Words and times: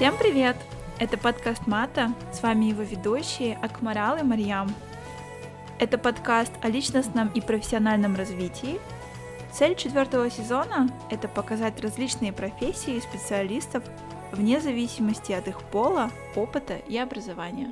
Всем 0.00 0.16
привет! 0.16 0.56
Это 0.98 1.18
подкаст 1.18 1.66
Мата, 1.66 2.14
с 2.32 2.42
вами 2.42 2.64
его 2.64 2.80
ведущие 2.80 3.58
Акмарал 3.60 4.16
и 4.16 4.22
Марьям. 4.22 4.74
Это 5.78 5.98
подкаст 5.98 6.52
о 6.62 6.68
личностном 6.70 7.28
и 7.34 7.42
профессиональном 7.42 8.16
развитии. 8.16 8.80
Цель 9.52 9.74
четвертого 9.74 10.30
сезона– 10.30 10.88
это 11.10 11.28
показать 11.28 11.78
различные 11.82 12.32
профессии 12.32 12.98
специалистов 12.98 13.84
вне 14.32 14.58
зависимости 14.62 15.32
от 15.32 15.48
их 15.48 15.60
пола, 15.64 16.10
опыта 16.34 16.76
и 16.88 16.96
образования. 16.96 17.70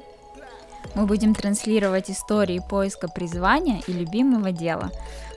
Мы 0.95 1.07
будем 1.07 1.35
транслировать 1.35 2.11
истории 2.11 2.61
поиска 2.68 3.08
призвания 3.08 3.81
и 3.86 3.93
любимого 3.95 4.53
дела. 4.53 4.90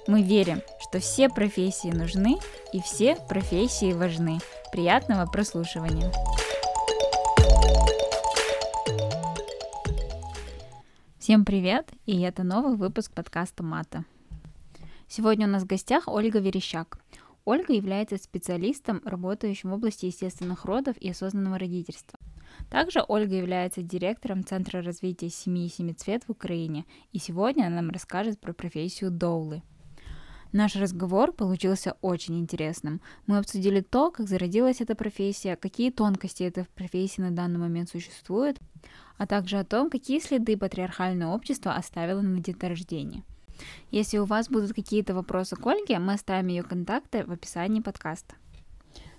Мы 0.07 0.23
верим, 0.23 0.61
что 0.81 0.99
все 0.99 1.29
профессии 1.29 1.87
нужны 1.87 2.37
и 2.73 2.81
все 2.81 3.15
профессии 3.29 3.93
важны. 3.93 4.39
Приятного 4.73 5.25
прослушивания! 5.25 6.11
Всем 11.21 11.45
привет, 11.45 11.91
и 12.07 12.19
это 12.21 12.41
новый 12.41 12.75
выпуск 12.75 13.13
подкаста 13.13 13.61
Мата. 13.61 14.05
Сегодня 15.07 15.45
у 15.45 15.51
нас 15.51 15.61
в 15.61 15.67
гостях 15.67 16.07
Ольга 16.07 16.39
Верещак. 16.39 16.97
Ольга 17.45 17.73
является 17.73 18.17
специалистом, 18.17 19.03
работающим 19.05 19.69
в 19.69 19.73
области 19.73 20.07
естественных 20.07 20.65
родов 20.65 20.97
и 20.97 21.11
осознанного 21.11 21.59
родительства. 21.59 22.17
Также 22.71 23.03
Ольга 23.07 23.35
является 23.35 23.83
директором 23.83 24.43
Центра 24.43 24.81
развития 24.81 25.29
семьи 25.29 25.67
«Семицвет» 25.67 26.23
в 26.23 26.31
Украине, 26.31 26.85
и 27.11 27.19
сегодня 27.19 27.67
она 27.67 27.75
нам 27.83 27.91
расскажет 27.91 28.41
про 28.41 28.53
профессию 28.53 29.11
доулы. 29.11 29.61
Наш 30.53 30.75
разговор 30.75 31.31
получился 31.31 31.95
очень 32.01 32.37
интересным. 32.37 32.99
Мы 33.25 33.37
обсудили 33.37 33.79
то, 33.79 34.11
как 34.11 34.27
зародилась 34.27 34.81
эта 34.81 34.95
профессия, 34.95 35.55
какие 35.55 35.91
тонкости 35.91 36.43
этой 36.43 36.65
профессии 36.75 37.21
на 37.21 37.31
данный 37.31 37.59
момент 37.59 37.89
существуют, 37.89 38.57
а 39.17 39.27
также 39.27 39.59
о 39.59 39.63
том, 39.63 39.89
какие 39.89 40.19
следы 40.19 40.57
патриархальное 40.57 41.27
общество 41.27 41.73
оставило 41.73 42.21
на 42.21 42.41
деторождении. 42.41 43.23
Если 43.91 44.17
у 44.17 44.25
вас 44.25 44.49
будут 44.49 44.73
какие-то 44.73 45.13
вопросы 45.13 45.55
к 45.55 45.65
Ольге, 45.65 45.99
мы 45.99 46.13
оставим 46.13 46.47
ее 46.47 46.63
контакты 46.63 47.23
в 47.23 47.31
описании 47.31 47.79
подкаста. 47.79 48.35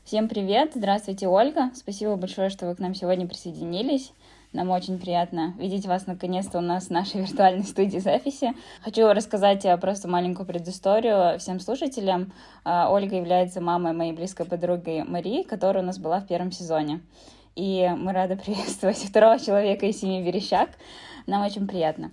Всем 0.04 0.28
привет! 0.28 0.72
Здравствуйте, 0.74 1.28
Ольга! 1.28 1.70
Спасибо 1.74 2.16
большое, 2.16 2.50
что 2.50 2.66
вы 2.66 2.74
к 2.74 2.80
нам 2.80 2.94
сегодня 2.94 3.26
присоединились. 3.26 4.12
Нам 4.52 4.70
очень 4.70 4.98
приятно 4.98 5.54
видеть 5.58 5.86
вас 5.86 6.06
наконец-то 6.06 6.58
у 6.58 6.60
нас 6.60 6.86
в 6.86 6.90
нашей 6.90 7.22
виртуальной 7.22 7.64
студии 7.64 7.98
записи. 7.98 8.52
Хочу 8.82 9.08
рассказать 9.12 9.66
просто 9.80 10.08
маленькую 10.08 10.46
предысторию 10.46 11.38
всем 11.38 11.58
слушателям. 11.58 12.32
А, 12.64 12.90
Ольга 12.90 13.16
является 13.16 13.60
мамой 13.60 13.92
моей 13.92 14.12
близкой 14.12 14.44
подруги 14.44 15.04
Марии, 15.06 15.42
которая 15.42 15.82
у 15.82 15.86
нас 15.86 15.98
была 15.98 16.20
в 16.20 16.26
первом 16.26 16.52
сезоне 16.52 17.00
и 17.54 17.90
мы 17.96 18.12
рады 18.12 18.36
приветствовать 18.44 18.98
второго 18.98 19.38
человека 19.38 19.86
из 19.86 20.00
семьи 20.00 20.22
Верещак. 20.22 20.70
Нам 21.26 21.44
очень 21.44 21.66
приятно. 21.66 22.10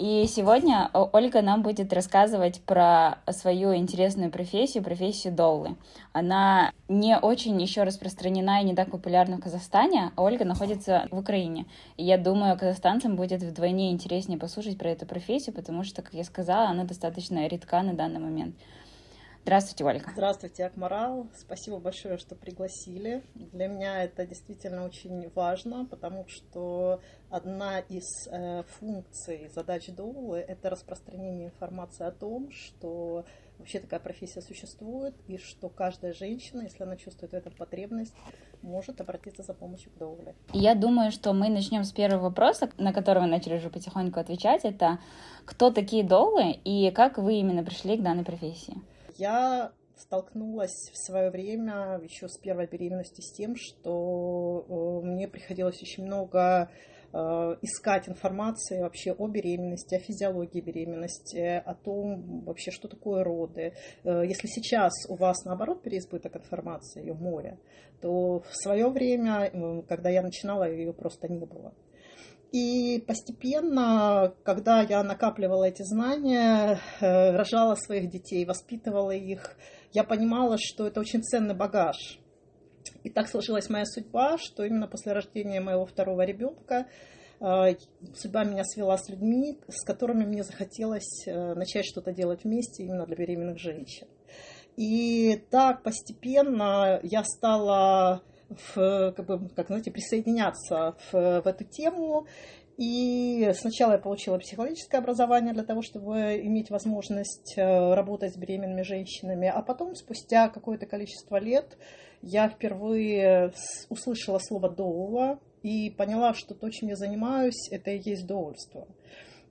И 0.00 0.26
сегодня 0.26 0.88
Ольга 0.94 1.42
нам 1.42 1.62
будет 1.62 1.92
рассказывать 1.92 2.62
про 2.62 3.18
свою 3.30 3.76
интересную 3.76 4.30
профессию, 4.30 4.82
профессию 4.82 5.34
доулы. 5.34 5.76
Она 6.14 6.72
не 6.88 7.18
очень 7.18 7.60
еще 7.60 7.82
распространена 7.82 8.62
и 8.62 8.64
не 8.64 8.74
так 8.74 8.90
популярна 8.90 9.36
в 9.36 9.42
Казахстане, 9.42 10.12
а 10.16 10.22
Ольга 10.22 10.46
находится 10.46 11.06
в 11.10 11.18
Украине. 11.18 11.66
И 11.98 12.04
я 12.04 12.16
думаю, 12.16 12.58
казахстанцам 12.58 13.14
будет 13.14 13.42
вдвойне 13.42 13.90
интереснее 13.90 14.38
послушать 14.38 14.78
про 14.78 14.88
эту 14.88 15.04
профессию, 15.04 15.54
потому 15.54 15.84
что, 15.84 16.00
как 16.00 16.14
я 16.14 16.24
сказала, 16.24 16.70
она 16.70 16.84
достаточно 16.84 17.46
редка 17.46 17.82
на 17.82 17.92
данный 17.92 18.20
момент. 18.20 18.54
Здравствуйте, 19.42 19.84
Ольга. 19.84 20.10
Здравствуйте, 20.12 20.66
Акмарал. 20.66 21.26
Спасибо 21.34 21.78
большое, 21.78 22.18
что 22.18 22.34
пригласили. 22.34 23.22
Для 23.34 23.68
меня 23.68 24.04
это 24.04 24.26
действительно 24.26 24.84
очень 24.84 25.30
важно, 25.34 25.86
потому 25.86 26.26
что 26.28 27.00
одна 27.30 27.80
из 27.80 28.28
э, 28.30 28.62
функций 28.78 29.50
задач 29.54 29.88
Доулы– 29.88 30.38
это 30.48 30.68
распространение 30.68 31.46
информации 31.46 32.06
о 32.06 32.10
том, 32.10 32.50
что 32.52 33.24
вообще 33.58 33.80
такая 33.80 33.98
профессия 33.98 34.42
существует, 34.42 35.14
и 35.26 35.38
что 35.38 35.70
каждая 35.70 36.12
женщина, 36.12 36.62
если 36.62 36.82
она 36.82 36.96
чувствует 36.96 37.32
в 37.32 37.34
этом 37.34 37.52
потребность, 37.54 38.14
может 38.60 39.00
обратиться 39.00 39.42
за 39.42 39.54
помощью 39.54 39.90
к 39.92 39.98
Доуле. 39.98 40.34
Я 40.52 40.74
думаю, 40.74 41.10
что 41.10 41.32
мы 41.32 41.48
начнем 41.48 41.84
с 41.84 41.92
первого 41.92 42.24
вопроса, 42.24 42.70
на 42.76 42.92
который 42.92 43.22
мы 43.22 43.28
начали 43.28 43.56
уже 43.56 43.70
потихоньку 43.70 44.20
отвечать. 44.20 44.64
Это 44.64 44.98
кто 45.46 45.70
такие 45.70 46.04
Доулы 46.04 46.52
и 46.64 46.90
как 46.90 47.16
вы 47.16 47.36
именно 47.36 47.64
пришли 47.64 47.96
к 47.96 48.02
данной 48.02 48.24
профессии? 48.24 48.76
Я 49.20 49.72
столкнулась 49.96 50.90
в 50.94 50.96
свое 50.96 51.30
время, 51.30 52.00
еще 52.02 52.26
с 52.26 52.38
первой 52.38 52.66
беременности, 52.66 53.20
с 53.20 53.30
тем, 53.34 53.54
что 53.54 54.64
э, 54.66 55.06
мне 55.06 55.28
приходилось 55.28 55.82
очень 55.82 56.06
много 56.06 56.70
э, 57.12 57.18
искать 57.60 58.08
информации 58.08 58.80
вообще 58.80 59.12
о 59.12 59.28
беременности, 59.28 59.94
о 59.94 59.98
физиологии 59.98 60.62
беременности, 60.62 61.62
о 61.62 61.74
том 61.74 62.44
вообще, 62.46 62.70
что 62.70 62.88
такое 62.88 63.22
роды. 63.22 63.74
Э, 64.04 64.22
если 64.24 64.46
сейчас 64.46 64.92
у 65.10 65.16
вас, 65.16 65.44
наоборот, 65.44 65.82
переизбыток 65.82 66.36
информации, 66.36 67.02
ее 67.02 67.12
море, 67.12 67.58
то 68.00 68.40
в 68.40 68.56
свое 68.56 68.88
время, 68.88 69.82
когда 69.86 70.08
я 70.08 70.22
начинала, 70.22 70.66
ее 70.66 70.94
просто 70.94 71.28
не 71.28 71.44
было. 71.44 71.74
И 72.52 73.04
постепенно, 73.06 74.34
когда 74.42 74.82
я 74.82 75.04
накапливала 75.04 75.64
эти 75.64 75.82
знания, 75.82 76.80
э, 77.00 77.30
рожала 77.36 77.76
своих 77.76 78.10
детей, 78.10 78.44
воспитывала 78.44 79.12
их, 79.12 79.56
я 79.92 80.02
понимала, 80.02 80.56
что 80.58 80.86
это 80.88 81.00
очень 81.00 81.22
ценный 81.22 81.54
багаж. 81.54 82.18
И 83.04 83.10
так 83.10 83.28
сложилась 83.28 83.70
моя 83.70 83.84
судьба, 83.84 84.36
что 84.38 84.64
именно 84.64 84.88
после 84.88 85.12
рождения 85.12 85.60
моего 85.60 85.86
второго 85.86 86.22
ребенка 86.22 86.88
э, 87.40 87.76
судьба 88.16 88.42
меня 88.42 88.64
свела 88.64 88.98
с 88.98 89.08
людьми, 89.08 89.60
с 89.68 89.84
которыми 89.84 90.24
мне 90.24 90.42
захотелось 90.42 91.26
э, 91.26 91.54
начать 91.54 91.84
что-то 91.86 92.12
делать 92.12 92.42
вместе 92.42 92.82
именно 92.82 93.06
для 93.06 93.14
беременных 93.14 93.58
женщин. 93.58 94.08
И 94.76 95.44
так 95.50 95.84
постепенно 95.84 96.98
я 97.04 97.22
стала 97.22 98.22
в, 98.50 99.12
как 99.12 99.26
бы, 99.26 99.48
как 99.50 99.68
знаете, 99.68 99.90
присоединяться 99.90 100.96
в, 101.10 101.42
в 101.42 101.46
эту 101.46 101.64
тему. 101.64 102.26
И 102.76 103.50
сначала 103.54 103.92
я 103.92 103.98
получила 103.98 104.38
психологическое 104.38 104.98
образование 104.98 105.52
для 105.52 105.64
того, 105.64 105.82
чтобы 105.82 106.40
иметь 106.42 106.70
возможность 106.70 107.54
э, 107.58 107.94
работать 107.94 108.32
с 108.32 108.38
беременными 108.38 108.82
женщинами, 108.82 109.48
а 109.48 109.60
потом, 109.60 109.94
спустя 109.94 110.48
какое-то 110.48 110.86
количество 110.86 111.36
лет, 111.38 111.76
я 112.22 112.48
впервые 112.48 113.52
услышала 113.90 114.38
слово 114.38 114.70
«доула» 114.70 115.40
и 115.62 115.90
поняла, 115.90 116.32
что 116.32 116.54
то, 116.54 116.70
чем 116.70 116.88
я 116.88 116.96
занимаюсь, 116.96 117.68
это 117.70 117.90
и 117.90 118.00
есть 118.02 118.26
доульство. 118.26 118.88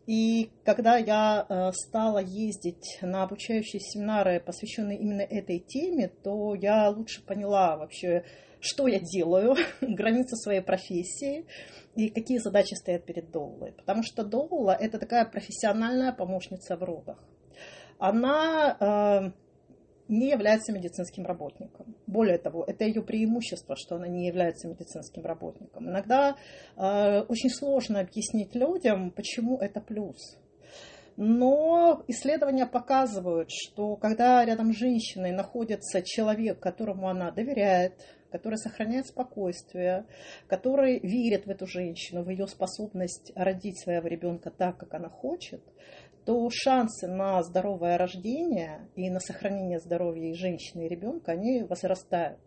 И 0.07 0.49
когда 0.65 0.97
я 0.97 1.45
э, 1.47 1.71
стала 1.73 2.17
ездить 2.17 2.97
на 3.03 3.21
обучающие 3.21 3.79
семинары, 3.79 4.39
посвященные 4.39 4.97
именно 4.97 5.21
этой 5.21 5.59
теме, 5.59 6.07
то 6.23 6.55
я 6.55 6.89
лучше 6.89 7.23
поняла 7.23 7.77
вообще, 7.77 8.23
что 8.59 8.87
я 8.87 8.99
делаю, 8.99 9.55
границы 9.81 10.35
своей 10.35 10.61
профессии 10.61 11.45
и 11.95 12.09
какие 12.09 12.37
задачи 12.37 12.75
стоят 12.75 13.05
перед 13.05 13.31
Доулой. 13.31 13.73
Потому 13.73 14.03
что 14.03 14.23
Доула– 14.23 14.71
это 14.79 14.99
такая 14.99 15.25
профессиональная 15.25 16.13
помощница 16.13 16.77
в 16.77 16.83
родах. 16.83 17.23
Она 17.97 18.77
э, 18.79 19.31
не 20.07 20.29
является 20.29 20.71
медицинским 20.71 21.25
работником. 21.25 21.95
Более 22.07 22.37
того, 22.37 22.63
это 22.65 22.85
ее 22.85 23.01
преимущество, 23.01 23.75
что 23.77 23.95
она 23.95 24.07
не 24.07 24.27
является 24.27 24.67
медицинским 24.67 25.23
работником. 25.25 25.89
Иногда 25.89 26.35
э, 26.75 27.21
очень 27.27 27.49
сложно 27.49 27.99
объяснить 27.99 28.55
людям, 28.55 29.11
почему 29.11 29.57
это 29.57 29.81
плюс. 29.81 30.37
Но 31.21 32.03
исследования 32.07 32.65
показывают, 32.65 33.49
что 33.51 33.97
когда 33.97 34.45
рядом 34.45 34.73
с 34.73 34.77
женщиной 34.77 35.33
находится 35.33 36.01
человек, 36.01 36.61
которому 36.61 37.09
она 37.09 37.29
доверяет, 37.31 37.93
который 38.31 38.57
сохраняет 38.57 39.07
спокойствие, 39.07 40.05
который 40.47 40.99
верит 40.99 41.45
в 41.45 41.49
эту 41.49 41.65
женщину, 41.67 42.23
в 42.23 42.29
ее 42.29 42.47
способность 42.47 43.31
родить 43.35 43.81
своего 43.81 44.07
ребенка 44.07 44.51
так, 44.51 44.77
как 44.77 44.93
она 44.93 45.09
хочет, 45.09 45.61
то 46.25 46.47
шансы 46.51 47.07
на 47.07 47.41
здоровое 47.41 47.97
рождение 47.97 48.87
и 48.95 49.09
на 49.09 49.19
сохранение 49.19 49.79
здоровья 49.79 50.29
и 50.29 50.35
женщины, 50.35 50.85
и 50.85 50.89
ребенка, 50.89 51.31
они 51.31 51.63
возрастают. 51.63 52.39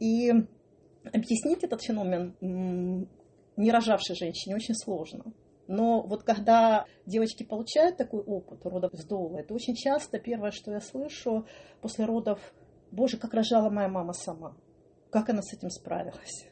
И 0.00 0.32
объяснить 1.04 1.62
этот 1.62 1.82
феномен 1.82 3.08
не 3.56 3.70
рожавшей 3.70 4.16
женщине 4.16 4.56
очень 4.56 4.74
сложно. 4.74 5.32
Но 5.68 6.02
вот 6.02 6.24
когда 6.24 6.86
девочки 7.06 7.44
получают 7.44 7.96
такой 7.96 8.20
опыт 8.20 8.64
родов 8.66 8.92
с 8.94 9.04
доулой, 9.04 9.42
это 9.42 9.54
очень 9.54 9.74
часто 9.74 10.18
первое, 10.18 10.50
что 10.50 10.72
я 10.72 10.80
слышу 10.80 11.46
после 11.80 12.04
родов, 12.04 12.40
боже, 12.90 13.16
как 13.16 13.32
рожала 13.32 13.70
моя 13.70 13.88
мама 13.88 14.12
сама 14.12 14.56
как 15.12 15.28
она 15.28 15.42
с 15.42 15.52
этим 15.52 15.70
справилась. 15.70 16.48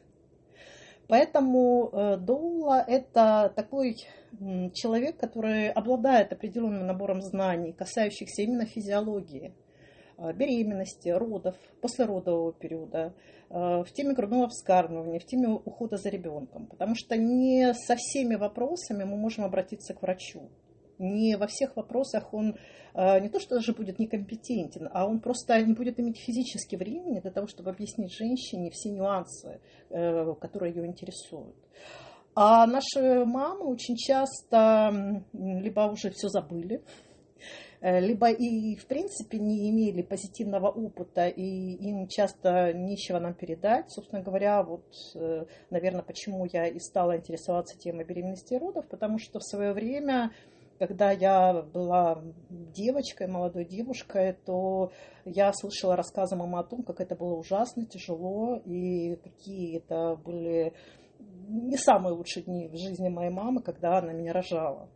Поэтому 1.07 1.89
э, 1.91 2.17
Доула– 2.17 2.85
это 2.87 3.51
такой 3.55 3.97
человек, 4.73 5.17
который 5.17 5.69
обладает 5.69 6.31
определенным 6.31 6.87
набором 6.87 7.21
знаний, 7.21 7.73
касающихся 7.73 8.43
именно 8.43 8.65
физиологии. 8.65 9.53
беременности, 10.17 11.09
родов, 11.09 11.55
послеродового 11.81 12.53
периода, 12.53 13.13
в 13.49 13.87
теме 13.93 14.13
грудного 14.13 14.47
вскармливания, 14.47 15.19
в 15.19 15.25
теме 15.25 15.49
ухода 15.49 15.97
за 15.97 16.09
ребенком. 16.09 16.67
Потому 16.67 16.95
что 16.95 17.17
не 17.17 17.73
со 17.73 17.95
всеми 17.97 18.35
вопросами 18.35 19.03
мы 19.03 19.17
можем 19.17 19.43
обратиться 19.43 19.93
к 19.93 20.01
врачу. 20.01 20.49
Не 21.01 21.35
во 21.35 21.47
всех 21.47 21.75
вопросах 21.75 22.33
он 22.33 22.55
не 22.93 23.29
то, 23.29 23.39
что 23.39 23.55
даже 23.55 23.73
будет 23.73 23.99
некомпетентен, 23.99 24.89
а 24.93 25.07
он 25.07 25.19
просто 25.19 25.61
не 25.61 25.73
будет 25.73 25.99
иметь 25.99 26.19
физически 26.19 26.75
времени 26.75 27.19
для 27.19 27.31
того, 27.31 27.47
чтобы 27.47 27.69
объяснить 27.69 28.13
женщине 28.13 28.69
все 28.69 28.91
нюансы, 28.91 29.59
которые 29.89 30.73
ее 30.73 30.85
интересуют. 30.85 31.55
А 32.33 32.65
наши 32.65 33.25
мамы 33.25 33.65
очень 33.65 33.97
часто 33.97 35.23
либо 35.33 35.81
уже 35.81 36.11
все 36.11 36.29
забыли, 36.29 36.81
э, 37.81 37.99
либо 37.99 38.29
и 38.29 38.77
в 38.77 38.85
принципе 38.87 39.37
не 39.37 39.69
имели 39.69 40.01
позитивного 40.01 40.69
опыта, 40.69 41.27
и 41.27 41.41
им 41.41 42.07
часто 42.07 42.71
нечего 42.71 43.19
нам 43.19 43.33
передать. 43.33 43.91
Собственно 43.91 44.21
говоря, 44.21 44.63
вот, 44.63 44.85
э, 45.15 45.45
наверное, 45.71 46.03
почему 46.03 46.45
я 46.45 46.67
и 46.67 46.79
стала 46.79 47.17
интересоваться 47.17 47.77
темой 47.77 48.05
беременности 48.05 48.53
и 48.53 48.57
родов, 48.57 48.87
потому 48.87 49.19
что 49.19 49.39
в 49.39 49.43
свое 49.43 49.73
время 49.73 50.31
когда 50.81 51.11
я 51.11 51.61
была 51.61 52.23
девочкой, 52.49 53.27
молодой 53.27 53.65
девушкой, 53.65 54.33
то 54.33 54.91
я 55.25 55.53
слышала 55.53 55.95
рассказы 55.95 56.35
мамы 56.35 56.57
о 56.57 56.63
том, 56.63 56.81
как 56.81 56.99
это 57.01 57.15
было 57.15 57.35
ужасно, 57.35 57.85
тяжело, 57.85 58.59
и 58.65 59.15
какие 59.17 59.77
это 59.77 60.15
были 60.15 60.73
не 61.19 61.77
самые 61.77 62.13
лучшие 62.13 62.45
дни 62.45 62.67
в 62.67 62.75
жизни 62.75 63.09
моей 63.09 63.29
мамы, 63.29 63.61
когда 63.61 63.99
она 63.99 64.11
меня 64.11 64.33
рожала. 64.33 64.89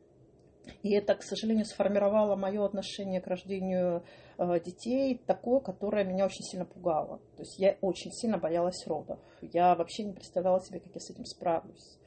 И 0.81 0.91
это, 0.91 1.13
к 1.13 1.21
сожалению, 1.21 1.65
сформировало 1.65 2.35
мое 2.35 2.65
отношение 2.65 3.21
к 3.21 3.27
рождению 3.27 4.03
э, 4.39 4.59
детей 4.61 5.21
такое, 5.27 5.59
которое 5.59 6.03
меня 6.03 6.25
очень 6.25 6.41
сильно 6.41 6.65
пугало. 6.65 7.19
То 7.37 7.43
есть 7.43 7.59
я 7.59 7.77
очень 7.81 8.11
сильно 8.11 8.39
боялась 8.39 8.87
родов. 8.87 9.19
Я 9.41 9.75
вообще 9.75 10.03
не 10.03 10.13
представляла 10.13 10.59
себе, 10.61 10.79
как 10.79 10.95
я 10.95 10.99
с 10.99 11.11
этим 11.11 11.25
справлюсь. 11.25 11.99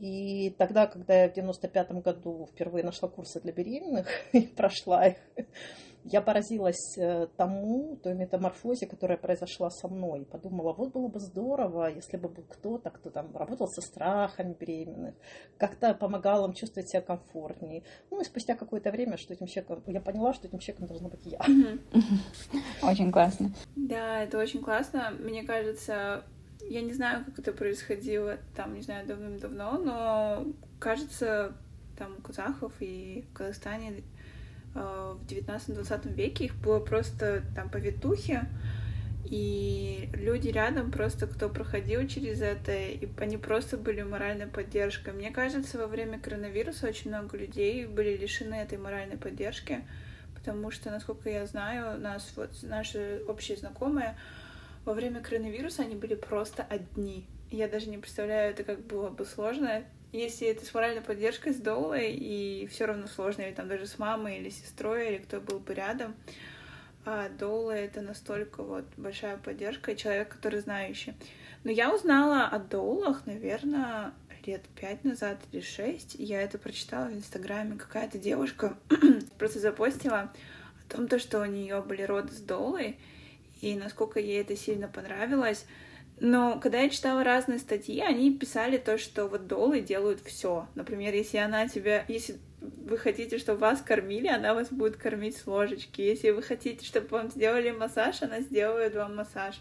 И 0.00 0.50
тогда, 0.58 0.86
когда 0.86 1.24
я 1.24 1.28
в 1.28 1.36
95-м 1.36 2.00
году 2.00 2.48
впервые 2.52 2.84
нашла 2.84 3.08
курсы 3.08 3.40
для 3.40 3.52
беременных 3.52 4.08
и 4.32 4.42
прошла 4.42 5.06
их, 5.06 5.16
я 6.04 6.20
поразилась 6.20 6.98
э, 6.98 7.28
тому, 7.36 7.96
той 8.02 8.14
метаморфозе, 8.14 8.86
которая 8.86 9.16
произошла 9.16 9.70
со 9.70 9.88
мной. 9.88 10.26
Подумала, 10.30 10.74
вот 10.74 10.92
было 10.92 11.08
бы 11.08 11.18
здорово, 11.18 11.90
если 11.90 12.18
бы 12.18 12.28
был 12.28 12.44
кто-то, 12.44 12.90
кто 12.90 13.08
там 13.08 13.34
работал 13.34 13.68
со 13.68 13.80
страхами 13.80 14.52
беременных, 14.52 15.14
как-то 15.56 15.94
помогал 15.94 16.44
им 16.44 16.52
чувствовать 16.52 16.90
себя 16.90 17.00
комфортнее. 17.00 17.84
Ну 18.10 18.20
и 18.20 18.24
спустя 18.24 18.54
какое-то 18.54 18.90
время, 18.90 19.16
что 19.16 19.32
этим 19.32 19.46
человеком, 19.46 19.82
я 19.86 20.00
поняла, 20.02 20.34
что 20.34 20.46
этим 20.46 20.58
человеком 20.58 20.88
должна 20.88 21.08
быть 21.08 21.24
я. 21.24 21.40
Очень 22.82 23.10
классно. 23.10 23.52
Да, 23.74 24.22
это 24.22 24.38
очень 24.38 24.62
классно. 24.62 25.10
Мне 25.18 25.42
кажется, 25.42 26.24
я 26.68 26.82
не 26.82 26.92
знаю, 26.92 27.24
как 27.24 27.38
это 27.38 27.52
происходило 27.52 28.38
там, 28.54 28.74
не 28.74 28.82
знаю, 28.82 29.06
давным-давно, 29.06 29.78
но 29.78 30.46
кажется, 30.78 31.52
там 31.96 32.16
у 32.18 32.22
казахов 32.22 32.72
и 32.80 33.24
в 33.30 33.36
Казахстане 33.36 34.02
э, 34.74 35.14
в 35.18 35.26
19-20 35.26 36.14
веке 36.14 36.46
их 36.46 36.54
было 36.56 36.80
просто 36.80 37.42
там 37.54 37.68
повитухи, 37.68 38.40
и 39.24 40.10
люди 40.12 40.48
рядом 40.48 40.90
просто, 40.90 41.26
кто 41.26 41.48
проходил 41.48 42.06
через 42.06 42.42
это, 42.42 42.72
и 42.72 43.08
они 43.18 43.38
просто 43.38 43.78
были 43.78 44.02
моральной 44.02 44.46
поддержкой. 44.46 45.14
Мне 45.14 45.30
кажется, 45.30 45.78
во 45.78 45.86
время 45.86 46.18
коронавируса 46.18 46.86
очень 46.86 47.10
много 47.10 47.36
людей 47.38 47.86
были 47.86 48.16
лишены 48.16 48.54
этой 48.54 48.76
моральной 48.76 49.16
поддержки, 49.16 49.82
потому 50.34 50.70
что, 50.70 50.90
насколько 50.90 51.30
я 51.30 51.46
знаю, 51.46 51.98
нас 52.00 52.32
вот 52.36 52.50
наши 52.62 53.22
общие 53.26 53.56
знакомые 53.56 54.14
во 54.84 54.94
время 54.94 55.20
коронавируса 55.20 55.82
они 55.82 55.96
были 55.96 56.14
просто 56.14 56.62
одни. 56.62 57.26
Я 57.50 57.68
даже 57.68 57.88
не 57.88 57.98
представляю, 57.98 58.50
это 58.52 58.64
как 58.64 58.80
было 58.86 59.08
бы 59.10 59.24
сложно. 59.24 59.84
Если 60.12 60.46
это 60.46 60.64
с 60.64 60.72
моральной 60.72 61.02
поддержкой, 61.02 61.52
с 61.52 61.56
Доулой, 61.56 62.12
и 62.12 62.66
все 62.70 62.86
равно 62.86 63.06
сложно, 63.06 63.42
или 63.42 63.52
там 63.52 63.68
даже 63.68 63.86
с 63.86 63.98
мамой, 63.98 64.38
или 64.38 64.48
сестрой, 64.48 65.08
или 65.08 65.18
кто 65.18 65.40
был 65.40 65.58
бы 65.58 65.74
рядом. 65.74 66.14
А 67.04 67.28
Доула— 67.28 67.72
это 67.72 68.00
настолько 68.00 68.62
вот 68.62 68.84
большая 68.96 69.36
поддержка 69.36 69.92
и 69.92 69.96
человек, 69.96 70.28
который 70.28 70.60
знающий. 70.60 71.14
Но 71.64 71.70
я 71.70 71.94
узнала 71.94 72.46
о 72.46 72.58
Доулах, 72.58 73.26
наверное, 73.26 74.12
лет 74.46 74.62
пять 74.80 75.04
назад 75.04 75.38
или 75.52 75.60
шесть. 75.60 76.14
Я 76.18 76.42
это 76.42 76.58
прочитала 76.58 77.06
в 77.08 77.14
Инстаграме. 77.14 77.76
Какая-то 77.76 78.18
девушка 78.18 78.76
просто 79.38 79.58
запостила 79.58 80.32
о 80.86 80.92
том, 80.92 81.08
то, 81.08 81.18
что 81.18 81.40
у 81.40 81.44
нее 81.44 81.82
были 81.82 82.02
роды 82.02 82.32
с 82.32 82.40
Доулой, 82.40 82.98
и 83.64 83.76
насколько 83.76 84.20
ей 84.20 84.42
это 84.42 84.56
сильно 84.56 84.88
понравилось. 84.88 85.64
Но 86.20 86.60
когда 86.60 86.80
я 86.80 86.90
читала 86.90 87.24
разные 87.24 87.58
статьи, 87.58 88.00
они 88.00 88.36
писали 88.36 88.76
то, 88.76 88.98
что 88.98 89.26
вот 89.26 89.46
долы 89.46 89.80
делают 89.80 90.20
все. 90.20 90.68
Например, 90.74 91.12
если 91.14 91.38
она 91.38 91.66
тебя, 91.66 92.04
если 92.06 92.36
вы 92.60 92.98
хотите, 92.98 93.38
чтобы 93.38 93.60
вас 93.60 93.80
кормили, 93.80 94.28
она 94.28 94.54
вас 94.54 94.68
будет 94.68 94.96
кормить 94.96 95.36
с 95.36 95.46
ложечки. 95.46 96.02
Если 96.02 96.30
вы 96.30 96.42
хотите, 96.42 96.84
чтобы 96.84 97.08
вам 97.08 97.30
сделали 97.30 97.70
массаж, 97.70 98.22
она 98.22 98.40
сделает 98.40 98.94
вам 98.94 99.16
массаж. 99.16 99.60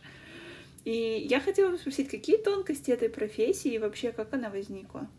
И 0.84 1.26
я 1.30 1.40
хотела 1.40 1.76
спросить, 1.78 2.10
какие 2.10 2.38
тонкости 2.38 2.92
этой 2.92 3.10
профессии 3.10 3.74
и 3.74 3.80
вообще 3.80 4.12
как 4.12 4.34
она 4.34 4.50
возникла? 4.50 5.10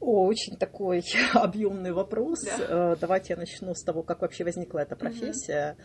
О, 0.00 0.26
очень 0.26 0.56
такой 0.56 1.02
объемный 1.34 1.92
вопрос. 1.92 2.42
Да. 2.42 2.92
Э, 2.92 2.96
давайте 3.00 3.32
я 3.32 3.36
начну 3.38 3.74
с 3.74 3.82
того, 3.82 4.02
как 4.02 4.20
вообще 4.20 4.44
возникла 4.44 4.80
эта 4.80 4.94
профессия. 4.94 5.76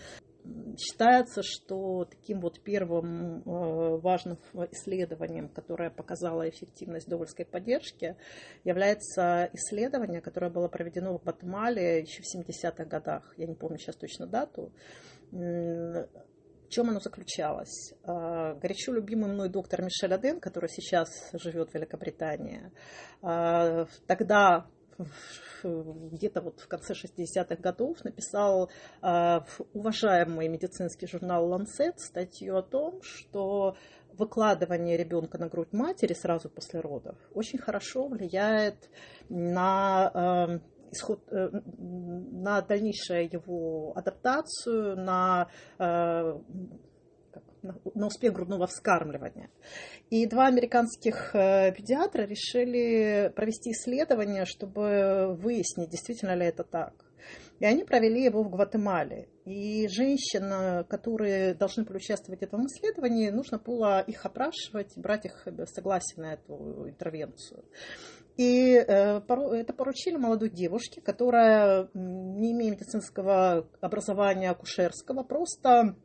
Считается, 0.78 1.42
что 1.44 2.06
таким 2.06 2.40
вот 2.42 2.62
первым 2.62 3.40
э, 3.40 3.98
важным 4.00 4.38
исследованием, 4.72 5.50
которое 5.50 5.90
показало 5.90 6.50
эффективность 6.50 7.08
довольской 7.08 7.46
поддержки, 7.46 8.16
является 8.64 9.50
исследование, 9.54 10.22
которое 10.22 10.52
было 10.52 10.68
проведено 10.68 11.18
в 11.18 11.24
Батмале 11.24 12.02
еще 12.02 12.22
в 12.22 12.36
70-х 12.36 12.86
годах. 12.86 13.34
Я 13.38 13.48
не 13.48 13.56
помню 13.56 13.78
сейчас 13.78 13.96
точно 13.96 14.28
дату. 14.28 14.72
В 15.32 16.08
чем 16.74 16.90
оно 16.90 17.00
заключалось? 17.00 17.94
Э, 18.04 18.56
горячо 18.56 18.94
любимый 18.94 19.30
мной 19.30 19.50
доктор 19.50 19.82
Мишель 19.82 20.14
Аден, 20.14 20.40
который 20.40 20.70
сейчас 20.70 21.10
живет 21.34 21.72
в 21.72 21.74
Великобритании, 21.74 22.72
э, 23.22 23.86
тогда 24.08 24.68
где-то 25.64 26.42
вот 26.42 26.60
в 26.60 26.68
конце 26.68 26.94
60-х 26.94 27.56
годов 27.58 28.04
написал 28.04 28.70
э, 29.02 29.40
уважаемый 29.74 30.48
медицинский 30.48 31.08
журнал 31.08 31.52
Lancet 31.52 31.94
статью 31.98 32.58
о 32.58 32.64
том, 32.64 33.02
что 33.02 33.76
выкладывание 34.14 34.98
ребенка 34.98 35.38
на 35.38 35.48
грудь 35.48 35.74
матери 35.74 36.14
сразу 36.14 36.50
после 36.50 36.80
родов 36.80 37.18
очень 37.34 37.60
хорошо 37.60 38.08
влияет 38.08 38.90
на 39.30 40.12
э, 40.14 40.60
исход, 40.92 41.22
э, 41.32 41.50
на 41.78 42.62
дальнейшую 42.62 43.32
его 43.32 43.94
адаптацию, 43.96 44.98
на 44.98 45.48
на 47.62 48.08
успех 48.08 48.34
грудного 48.34 48.68
вскармливания. 48.68 49.50
И 50.10 50.26
два 50.26 50.48
американских 50.48 51.36
э, 51.36 51.72
педиатра 51.74 52.24
решили 52.24 53.32
провести 53.36 53.72
исследование, 53.72 54.46
чтобы 54.46 55.36
выяснить, 55.36 55.90
действительно 55.90 56.36
ли 56.36 56.46
это 56.46 56.64
так. 56.64 56.94
И 57.60 57.66
они 57.66 57.84
провели 57.84 58.24
его 58.24 58.44
в 58.44 58.50
Гватемале. 58.50 59.30
И 59.46 59.88
женщин, 59.88 60.84
которые 60.86 61.54
должны 61.54 61.84
были 61.84 61.98
участвовать 61.98 62.40
в 62.40 62.44
этом 62.44 62.66
исследовании, 62.66 63.30
нужно 63.30 63.60
было 63.60 64.02
их 64.02 64.26
опрашивать, 64.26 64.98
брать 64.98 65.26
их 65.26 65.48
согласие 65.68 66.24
на 66.24 66.34
эту 66.34 66.90
интервенцию. 66.90 67.64
И 68.38 68.74
э, 68.76 69.20
это 69.20 69.74
поручили 69.74 70.16
молодой 70.16 70.50
девушке, 70.50 71.02
которая, 71.02 71.90
не 71.94 72.54
имея 72.54 72.72
медицинского 72.72 73.68
образования 73.82 74.50
акушерского, 74.50 75.22
просто 75.24 75.96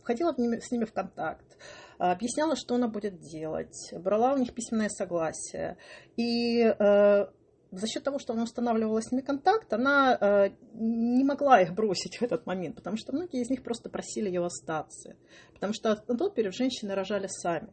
входила 0.00 0.32
с 0.32 0.70
ними 0.70 0.84
в 0.84 0.92
контакт, 0.92 1.58
объясняла, 1.98 2.56
что 2.56 2.74
она 2.74 2.88
будет 2.88 3.20
делать, 3.20 3.92
брала 3.92 4.34
у 4.34 4.38
них 4.38 4.54
письменное 4.54 4.88
согласие. 4.88 5.76
И 6.16 6.62
э, 6.62 7.26
за 7.72 7.86
счет 7.86 8.02
того, 8.02 8.18
что 8.18 8.34
она 8.34 8.42
устанавливала 8.42 9.00
с 9.00 9.10
ними 9.10 9.22
контакт, 9.22 9.72
она 9.72 10.16
э, 10.20 10.50
не 10.74 11.24
могла 11.24 11.60
их 11.62 11.72
бросить 11.74 12.16
в 12.16 12.22
этот 12.22 12.46
момент, 12.46 12.76
потому 12.76 12.96
что 12.96 13.12
многие 13.12 13.42
из 13.42 13.50
них 13.50 13.62
просто 13.62 13.88
просили 13.88 14.26
ее 14.28 14.44
остаться. 14.44 15.16
Потому 15.54 15.72
что 15.72 16.02
на 16.06 16.16
тот 16.16 16.34
период 16.34 16.54
женщины 16.54 16.94
рожали 16.94 17.28
сами. 17.28 17.72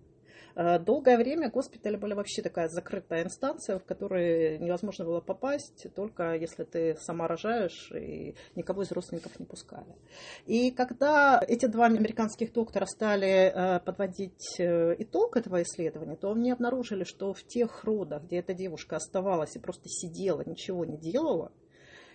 Э, 0.60 0.78
долгое 0.78 1.18
время 1.18 1.50
госпитали 1.50 1.96
были 1.96 2.14
вообще 2.14 2.42
такая 2.42 2.68
закрытая 2.68 3.24
инстанция, 3.24 3.80
в 3.80 3.86
которую 3.86 4.62
невозможно 4.62 5.06
было 5.06 5.22
попасть, 5.22 5.88
только 5.96 6.36
если 6.36 6.66
ты 6.66 6.98
сама 7.00 7.30
рожаешь, 7.30 7.90
и 7.94 8.36
никого 8.56 8.82
из 8.82 8.92
родственников 8.92 9.40
не 9.40 9.46
пускали. 9.46 9.96
И 10.48 10.72
когда 10.72 11.42
эти 11.48 11.66
два 11.68 11.86
американских 11.86 12.52
доктора 12.52 12.86
стали 12.88 13.54
э, 13.56 13.80
подводить 13.80 14.60
э, 14.60 14.96
итог 15.00 15.38
этого 15.38 15.64
исследования, 15.64 16.18
то 16.18 16.30
они 16.34 16.52
обнаружили, 16.52 17.06
что 17.06 17.34
в 17.34 17.42
тех 17.44 17.86
родах, 17.86 18.24
где 18.24 18.40
эта 18.40 18.54
девушка 18.54 18.98
оставалась 18.98 19.56
и 19.56 19.60
просто 19.60 19.88
сидела, 19.88 20.44
ничего 20.46 20.84
не 20.84 20.98
делала, 20.98 21.54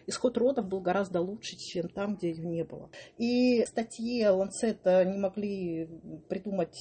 исход 0.06 0.36
родов 0.38 0.66
был 0.66 0.80
гораздо 0.80 1.20
лучше, 1.20 1.56
чем 1.56 1.88
там, 1.88 2.16
где 2.16 2.30
ее 2.30 2.46
не 2.46 2.64
было. 2.64 2.90
И 3.18 3.64
статьи 3.66 4.26
Ланцета 4.26 5.04
не 5.04 5.18
могли 5.18 5.88
придумать 6.28 6.76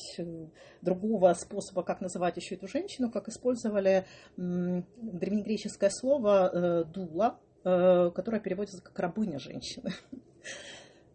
другого 0.81 1.33
способа, 1.33 1.83
как 1.83 2.01
называть 2.01 2.37
еще 2.37 2.55
эту 2.55 2.67
женщину, 2.67 3.11
как 3.11 3.27
использовали 3.29 4.05
древнегреческое 4.37 5.89
слово 5.89 6.85
«дула», 6.85 7.39
которое 7.63 8.39
переводится 8.39 8.81
как 8.81 8.99
«рабыня 8.99 9.39
женщины». 9.39 9.91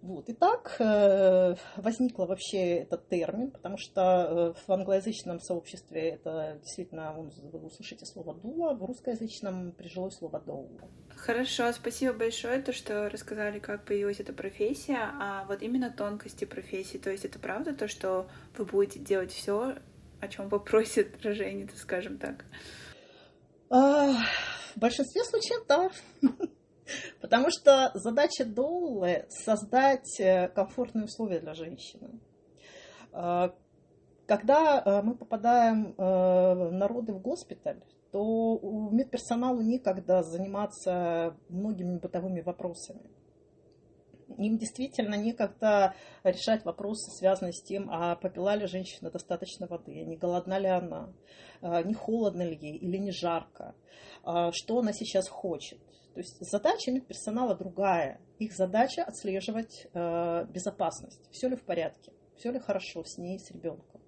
Вот. 0.01 0.29
И 0.29 0.33
так 0.33 0.77
э, 0.79 1.57
возникла 1.77 2.27
вообще 2.27 2.77
этот 2.79 3.09
термин, 3.09 3.51
потому 3.51 3.77
что 3.77 4.55
э, 4.57 4.61
в 4.67 4.73
англоязычном 4.73 5.41
сообществе 5.41 6.11
это 6.11 6.59
действительно, 6.63 7.13
вы 7.15 7.67
услышите 7.67 8.07
слово 8.07 8.35
«дула», 8.35 8.75
в 8.75 8.85
русскоязычном 8.85 9.73
прижилось 9.73 10.15
слово 10.15 10.41
«доула». 10.41 10.89
Хорошо, 11.17 11.73
спасибо 11.73 12.13
большое, 12.13 12.63
то, 12.63 12.73
что 12.73 13.09
рассказали, 13.09 13.59
как 13.59 13.85
появилась 13.85 14.21
эта 14.21 14.33
профессия, 14.33 15.11
а 15.21 15.45
вот 15.49 15.63
именно 15.63 15.91
тонкости 15.91 16.45
профессии, 16.45 16.99
то 16.99 17.11
есть 17.11 17.25
это 17.25 17.41
правда 17.41 17.75
то, 17.75 17.89
что 17.89 18.29
вы 18.57 18.67
будете 18.67 19.01
делать 19.01 19.33
все, 19.33 19.79
о 20.21 20.29
чем 20.29 20.49
попросит 20.49 21.21
роженица, 21.25 21.77
скажем 21.77 22.19
так? 22.19 22.45
А, 23.69 24.13
в 24.75 24.79
большинстве 24.79 25.25
случаев, 25.25 25.67
да. 25.67 25.91
Потому 27.21 27.51
что 27.51 27.91
задача 27.95 28.45
Доулы— 28.45 29.27
создать 29.29 30.21
э, 30.21 30.49
комфортные 30.49 31.05
условия 31.05 31.41
для 31.41 31.55
женщины. 31.55 32.21
А, 33.13 33.55
когда 34.27 34.83
э, 34.85 35.03
мы 35.03 35.15
попадаем 35.15 35.95
э, 35.97 36.71
на 36.71 36.89
роды 36.89 37.13
в 37.13 37.21
госпиталь, 37.21 37.83
то 38.13 38.59
медперсоналу 38.93 39.61
некогда 39.61 40.23
заниматься 40.23 41.37
многими 41.49 41.99
бытовыми 41.99 42.41
вопросами. 42.41 43.11
Им 44.39 44.59
действительно 44.59 45.15
некогда 45.15 45.95
решать 46.23 46.65
вопросы, 46.65 47.11
связанные 47.19 47.53
с 47.53 47.63
тем, 47.63 47.91
а 47.91 48.17
попила 48.17 48.55
ли 48.55 48.67
женщина 48.67 49.11
достаточно 49.11 49.67
воды, 49.67 50.05
не 50.05 50.17
голодна 50.17 50.59
ли 50.59 50.69
она, 50.69 51.13
не 51.63 51.95
холодно 51.95 52.43
ли 52.43 52.57
ей 52.57 52.77
или 52.77 52.99
не 52.99 53.11
жарко, 53.11 53.75
что 54.23 54.79
она 54.79 54.93
сейчас 54.93 55.29
хочет. 55.29 55.79
То 56.15 56.21
есть 56.21 56.39
задача 56.41 56.91
медперсонала 56.91 57.55
другая. 57.55 58.21
Их 58.39 58.55
задача 58.55 59.05
отслеживать 59.05 59.87
э, 59.93 60.47
безопасность. 60.47 61.29
Все 61.31 61.49
ли 61.49 61.57
в 61.57 61.63
порядке, 61.63 62.13
все 62.37 62.51
ли 62.51 62.59
хорошо 62.59 63.05
с 63.05 63.19
ней, 63.19 63.39
с 63.39 63.51
ребенком. 63.51 64.01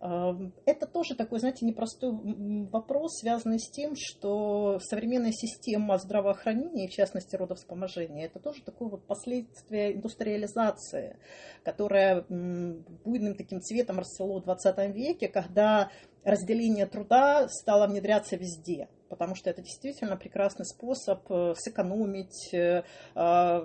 Эм, 0.00 0.52
это 0.66 0.86
тоже 0.86 1.14
такой, 1.14 1.38
знаете, 1.40 1.64
непростой 1.64 2.12
вопрос, 2.70 3.18
связанный 3.20 3.58
с 3.58 3.70
тем, 3.70 3.94
что 3.96 4.78
современная 4.80 5.32
система 5.32 5.96
здравоохранения, 5.96 6.88
в 6.88 6.92
частности 6.92 7.34
родовспоможения, 7.34 8.26
это 8.26 8.38
тоже 8.38 8.62
такое 8.62 8.88
вот 8.88 9.06
последствие 9.06 9.94
индустриализации, 9.94 11.16
которая 11.64 12.26
буйным 12.28 13.36
таким 13.36 13.60
цветом 13.60 13.98
расцвело 13.98 14.40
в 14.40 14.44
20 14.44 14.94
веке, 14.94 15.28
когда 15.28 15.90
разделение 16.26 16.86
труда 16.86 17.48
стало 17.48 17.86
внедряться 17.86 18.36
везде 18.36 18.88
потому 19.08 19.34
что 19.34 19.50
это 19.50 19.62
действительно 19.62 20.16
прекрасный 20.16 20.66
способ 20.66 21.20
э, 21.30 21.54
сэкономить 21.56 22.52
э, 22.52 22.82
а, 23.14 23.64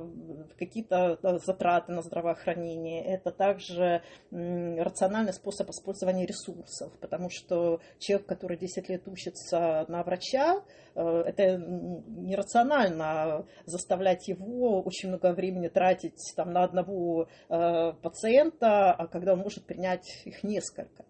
какие-то 0.58 1.20
затраты 1.46 1.92
на 1.92 2.02
здравоохранение. 2.02 3.04
Это 3.04 3.32
также 3.32 4.02
рациональный 4.32 5.34
способ 5.34 5.70
использования 5.70 6.26
ресурсов, 6.26 6.92
потому 7.00 7.30
что 7.30 7.80
человек, 8.00 8.28
который 8.28 8.58
10 8.58 8.90
лет 8.90 9.08
учится 9.08 9.86
на 9.88 10.04
врача, 10.04 10.62
э, 10.96 11.24
это 11.26 11.58
нерационально 11.58 13.46
заставлять 13.66 14.28
его 14.28 14.82
очень 14.82 15.10
много 15.10 15.34
времени 15.34 15.68
тратить 15.68 16.34
там, 16.36 16.52
на 16.54 16.64
одного 16.64 17.28
пациента, 17.48 18.94
а 18.94 19.08
когда 19.08 19.34
он 19.34 19.40
может 19.40 19.66
принять 19.66 20.22
их 20.26 20.44
несколько. 20.44 21.06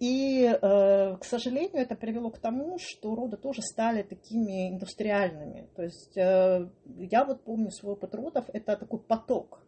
И, 0.00 0.44
э, 0.44 1.16
к 1.18 1.24
сожалению, 1.24 1.82
это 1.82 1.94
привело 1.94 2.30
к 2.30 2.38
тому, 2.38 2.78
что 2.78 3.14
роды 3.14 3.36
тоже 3.36 3.60
стали 3.60 4.02
такими 4.02 4.70
индустриальными. 4.70 5.68
То 5.76 5.82
есть 5.82 6.16
э, 6.16 6.70
я 6.86 7.24
вот 7.26 7.44
помню 7.44 7.70
свой 7.70 7.92
опыт 7.92 8.14
родов, 8.14 8.46
это 8.50 8.76
такой 8.78 8.98
поток 9.00 9.60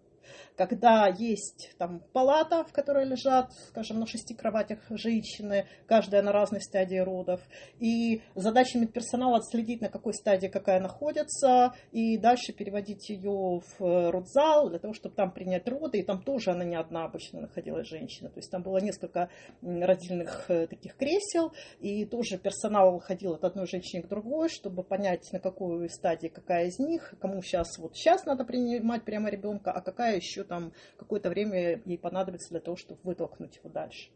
когда 0.56 1.06
есть 1.06 1.74
там 1.78 2.02
палата, 2.12 2.64
в 2.64 2.72
которой 2.72 3.04
лежат, 3.06 3.52
скажем, 3.68 4.00
на 4.00 4.06
шести 4.06 4.34
кроватях 4.34 4.78
женщины, 4.90 5.66
каждая 5.86 6.22
на 6.22 6.32
разной 6.32 6.60
стадии 6.60 6.98
родов, 6.98 7.40
и 7.78 8.22
задача 8.34 8.78
медперсонала 8.78 9.38
отследить, 9.38 9.80
на 9.80 9.88
какой 9.88 10.14
стадии 10.14 10.48
какая 10.48 10.80
находится, 10.80 11.74
и 11.90 12.16
дальше 12.18 12.52
переводить 12.52 13.08
ее 13.08 13.60
в 13.78 14.10
родзал 14.10 14.68
для 14.68 14.78
того, 14.78 14.94
чтобы 14.94 15.14
там 15.14 15.32
принять 15.32 15.68
роды, 15.68 15.98
и 15.98 16.02
там 16.02 16.22
тоже 16.22 16.50
она 16.50 16.64
не 16.64 16.76
одна 16.76 17.04
обычно 17.04 17.40
находилась 17.40 17.88
женщина, 17.88 18.28
то 18.28 18.38
есть 18.38 18.50
там 18.50 18.62
было 18.62 18.78
несколько 18.78 19.30
родильных 19.62 20.46
э, 20.48 20.66
таких 20.66 20.96
кресел, 20.96 21.52
и 21.80 22.04
тоже 22.04 22.38
персонал 22.38 22.98
ходил 23.00 23.34
от 23.34 23.44
одной 23.44 23.66
женщины 23.66 24.02
к 24.02 24.08
другой, 24.08 24.48
чтобы 24.48 24.82
понять, 24.82 25.32
на 25.32 25.40
какой 25.40 25.88
стадии 25.88 26.28
какая 26.28 26.66
из 26.66 26.78
них, 26.78 27.14
кому 27.20 27.42
сейчас 27.42 27.78
вот 27.78 27.96
сейчас 27.96 28.24
надо 28.24 28.44
принимать 28.44 29.04
прямо 29.04 29.30
ребенка, 29.30 29.72
а 29.72 29.80
какая 29.80 30.11
еще 30.14 30.44
там 30.44 30.72
какое-то 30.96 31.28
время 31.30 31.80
ей 31.84 31.98
понадобится 31.98 32.50
для 32.50 32.60
того, 32.60 32.76
чтобы 32.76 33.00
вытолкнуть 33.02 33.56
его 33.56 33.70
дальше. 33.70 34.10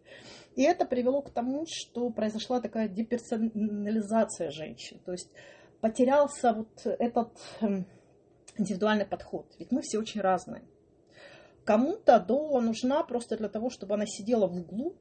И 0.55 0.63
это 0.63 0.85
привело 0.85 1.23
к 1.23 1.31
тому, 1.31 1.67
что 1.69 2.11
произошла 2.11 2.61
такая 2.61 2.89
деперсонализация 2.89 4.51
женщин. 4.51 5.01
То 5.05 5.13
есть 5.13 5.31
потерялся 5.81 6.53
вот 6.53 6.87
этот 6.87 7.31
эм, 7.61 7.87
индивидуальный 8.57 9.07
подход. 9.07 9.47
Ведь 9.59 9.71
мы 9.71 9.83
все 9.83 9.99
очень 9.99 10.21
разные. 10.21 10.63
Кому-то 11.65 12.21
дола 12.21 12.61
нужна 12.61 13.03
просто 13.03 13.37
для 13.37 13.49
того, 13.49 13.71
чтобы 13.71 13.95
она 13.95 14.07
сидела 14.07 14.47
в 14.47 14.57
углу 14.57 14.97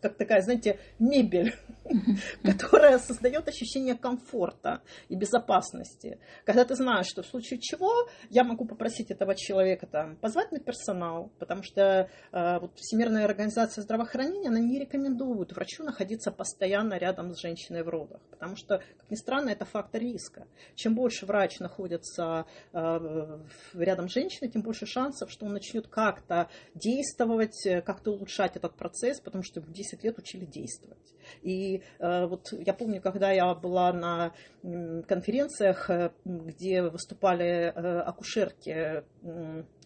как 0.00 0.16
такая, 0.16 0.42
знаете, 0.42 0.78
мебель, 0.98 1.54
которая 2.42 2.98
создает 2.98 3.48
ощущение 3.48 3.94
комфорта 3.94 4.82
и 5.08 5.16
безопасности. 5.16 6.18
Когда 6.44 6.64
ты 6.64 6.74
знаешь, 6.74 7.06
что 7.06 7.22
в 7.22 7.26
случае 7.26 7.60
чего 7.60 8.08
я 8.30 8.44
могу 8.44 8.64
попросить 8.64 9.10
этого 9.10 9.34
человека 9.34 9.86
там, 9.86 10.16
позвать 10.16 10.52
на 10.52 10.60
персонал, 10.60 11.32
потому 11.38 11.62
что 11.62 12.08
э, 12.32 12.58
вот 12.60 12.72
Всемирная 12.76 13.24
организация 13.24 13.82
здравоохранения, 13.82 14.48
она 14.48 14.60
не 14.60 14.78
рекомендует 14.78 15.52
врачу 15.52 15.82
находиться 15.82 16.30
постоянно 16.30 16.94
рядом 16.98 17.34
с 17.34 17.40
женщиной 17.40 17.82
в 17.82 17.88
родах, 17.88 18.20
потому 18.30 18.56
что, 18.56 18.78
как 18.78 19.10
ни 19.10 19.16
странно, 19.16 19.50
это 19.50 19.64
фактор 19.64 20.00
риска. 20.00 20.46
Чем 20.74 20.94
больше 20.94 21.26
врач 21.26 21.58
находится 21.58 22.46
э, 22.72 23.38
рядом 23.74 24.08
с 24.08 24.12
женщиной, 24.12 24.50
тем 24.50 24.62
больше 24.62 24.86
шансов, 24.86 25.30
что 25.30 25.46
он 25.46 25.52
начнет 25.52 25.88
как-то 25.88 26.48
действовать, 26.74 27.66
э, 27.66 27.82
как-то 27.82 28.12
улучшать 28.12 28.56
этот 28.56 28.76
процесс, 28.76 29.20
потому 29.20 29.42
что 29.42 29.60
в 29.60 29.72
10 29.72 29.87
лет 29.96 30.18
учили 30.18 30.44
действовать. 30.44 30.98
И 31.42 31.82
э, 31.98 32.26
вот 32.26 32.52
я 32.52 32.72
помню, 32.72 33.00
когда 33.00 33.30
я 33.32 33.54
была 33.54 33.92
на 33.92 34.32
конференциях, 34.62 35.90
э, 35.90 36.12
где 36.24 36.82
выступали 36.82 37.72
э, 37.74 38.00
акушерки, 38.00 39.04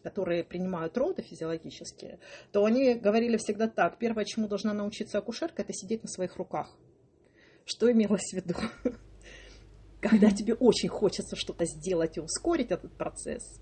которые 0.02 0.44
принимают 0.44 0.96
роды 0.98 1.22
физиологические, 1.22 2.18
то 2.50 2.64
они 2.64 2.94
говорили 2.94 3.36
всегда 3.36 3.68
так. 3.68 3.98
Первое, 3.98 4.24
чему 4.24 4.48
должна 4.48 4.72
научиться 4.72 5.18
акушерка, 5.18 5.62
это 5.62 5.72
сидеть 5.72 6.02
на 6.02 6.08
своих 6.08 6.36
руках. 6.36 6.76
Что 7.64 7.90
имелось 7.90 8.32
в 8.32 8.34
виду? 8.34 8.54
Когда 10.00 10.30
тебе 10.30 10.54
очень 10.54 10.88
хочется 10.88 11.36
что-то 11.36 11.64
сделать 11.64 12.16
и 12.16 12.20
ускорить 12.20 12.72
этот 12.72 12.92
процесс, 12.96 13.60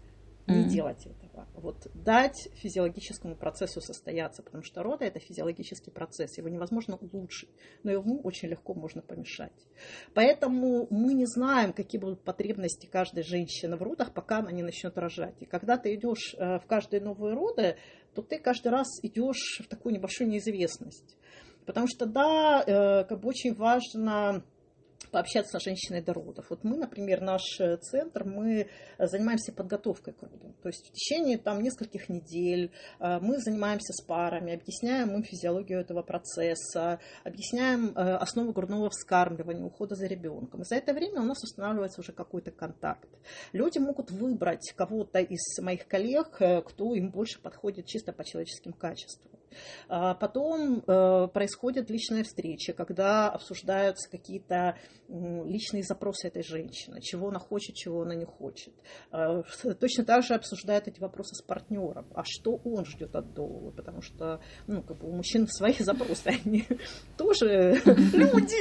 не 0.51 0.65
делать 0.65 1.07
этого 1.07 1.47
вот, 1.55 1.87
дать 1.95 2.49
физиологическому 2.55 3.37
процессу 3.37 3.81
состояться, 3.81 4.43
потому 4.43 4.63
что 4.63 4.83
роды 4.83 5.05
это 5.05 5.19
физиологический 5.19 5.93
процесс, 5.93 6.37
его 6.39 6.49
невозможно 6.49 6.97
улучшить, 6.97 7.51
но 7.83 7.91
ему 7.91 8.21
очень 8.21 8.49
легко 8.49 8.75
можно 8.75 9.03
помешать. 9.03 9.53
Поэтому 10.15 10.87
мы 10.91 11.15
не 11.15 11.27
знаем, 11.27 11.73
какие 11.73 12.01
будут 12.01 12.23
потребности 12.23 12.87
каждой 12.87 13.23
женщины 13.23 13.77
в 13.77 13.83
родах, 13.83 14.13
пока 14.13 14.39
она 14.39 14.51
не 14.51 14.63
начнет 14.63 14.97
рожать. 14.99 15.37
И 15.41 15.47
когда 15.47 15.77
ты 15.77 15.95
идешь 15.95 16.35
э, 16.37 16.59
в 16.59 16.67
каждые 16.67 17.01
новые 17.01 17.35
роды, 17.35 17.77
то 18.15 18.23
ты 18.23 18.39
каждый 18.39 18.69
раз 18.69 18.89
идешь 19.03 19.61
в 19.61 19.69
такую 19.69 19.95
небольшую 19.95 20.29
неизвестность. 20.29 21.17
Потому 21.67 21.87
что, 21.89 22.07
да, 22.07 22.65
э, 22.67 23.05
как 23.05 23.21
бы 23.21 23.29
очень 23.29 23.55
важно 23.55 24.43
пообщаться 25.11 25.59
с 25.59 25.63
женщиной 25.63 26.03
до 26.03 26.13
родов. 26.13 26.47
Вот 26.51 26.65
мы, 26.65 26.77
например, 26.77 27.21
наш 27.21 27.43
э, 27.61 27.77
центр, 27.79 28.25
мы 28.25 28.69
занимаемся 28.99 29.53
подготовкой 29.53 30.15
к 30.15 30.23
родам. 30.23 30.55
То 30.63 30.69
есть 30.69 30.89
в 30.89 30.93
течение 30.93 31.39
там 31.39 31.63
нескольких 31.63 32.09
недель 32.09 32.73
э, 32.99 33.19
мы 33.21 33.39
занимаемся 33.39 33.93
с 33.93 34.03
парами, 34.03 34.55
объясняем 34.55 35.15
им 35.15 35.23
физиологию 35.23 35.81
этого 35.81 36.03
процесса, 36.03 37.01
объясняем 37.25 37.93
э, 37.97 38.17
основы 38.17 38.53
грудного 38.53 38.91
вскармливания, 38.91 39.65
ухода 39.65 39.95
за 39.95 40.07
ребенком. 40.07 40.63
И 40.63 40.65
за 40.65 40.77
это 40.77 40.93
время 40.93 41.21
у 41.21 41.25
нас 41.25 41.43
устанавливается 41.43 42.01
уже 42.01 42.13
какой-то 42.13 42.51
контакт. 42.51 43.09
Люди 43.53 43.79
могут 43.79 44.11
выбрать 44.11 44.73
кого-то 44.77 45.19
из 45.21 45.59
моих 45.61 45.87
коллег, 45.87 46.31
кто 46.31 46.95
им 46.95 47.11
больше 47.11 47.41
подходит 47.41 47.87
чисто 47.87 48.13
по 48.13 48.25
человеческим 48.25 48.73
качествам. 48.73 49.40
А 49.89 50.15
потом 50.15 50.83
э, 50.87 51.29
происходит 51.33 51.91
личная 51.91 52.25
встреча, 52.25 52.73
когда 52.73 53.29
обсуждаются 53.29 54.11
какие-то 54.11 54.77
личные 55.09 55.83
запросы 55.83 56.29
этой 56.29 56.43
женщины, 56.43 57.01
чего 57.01 57.29
она 57.29 57.39
хочет, 57.39 57.75
чего 57.75 58.03
она 58.03 58.15
не 58.15 58.25
хочет. 58.25 58.73
А, 59.11 59.43
точно 59.81 60.05
так 60.05 60.23
же 60.23 60.35
обсуждают 60.35 60.87
эти 60.89 61.01
вопросы 61.01 61.35
с 61.35 61.43
партнером. 61.43 62.07
А 62.15 62.23
что 62.25 62.61
он 62.65 62.85
ждет 62.85 63.15
от 63.17 63.33
Доула? 63.35 63.71
Потому 63.73 64.03
что 64.03 64.41
ну, 64.67 64.83
как 64.83 64.99
бы 64.99 65.09
у 65.09 65.13
мужчин 65.13 65.47
свои 65.49 65.75
запросы, 65.79 66.29
они 66.29 66.67
тоже 67.17 67.81
люди, 67.85 68.57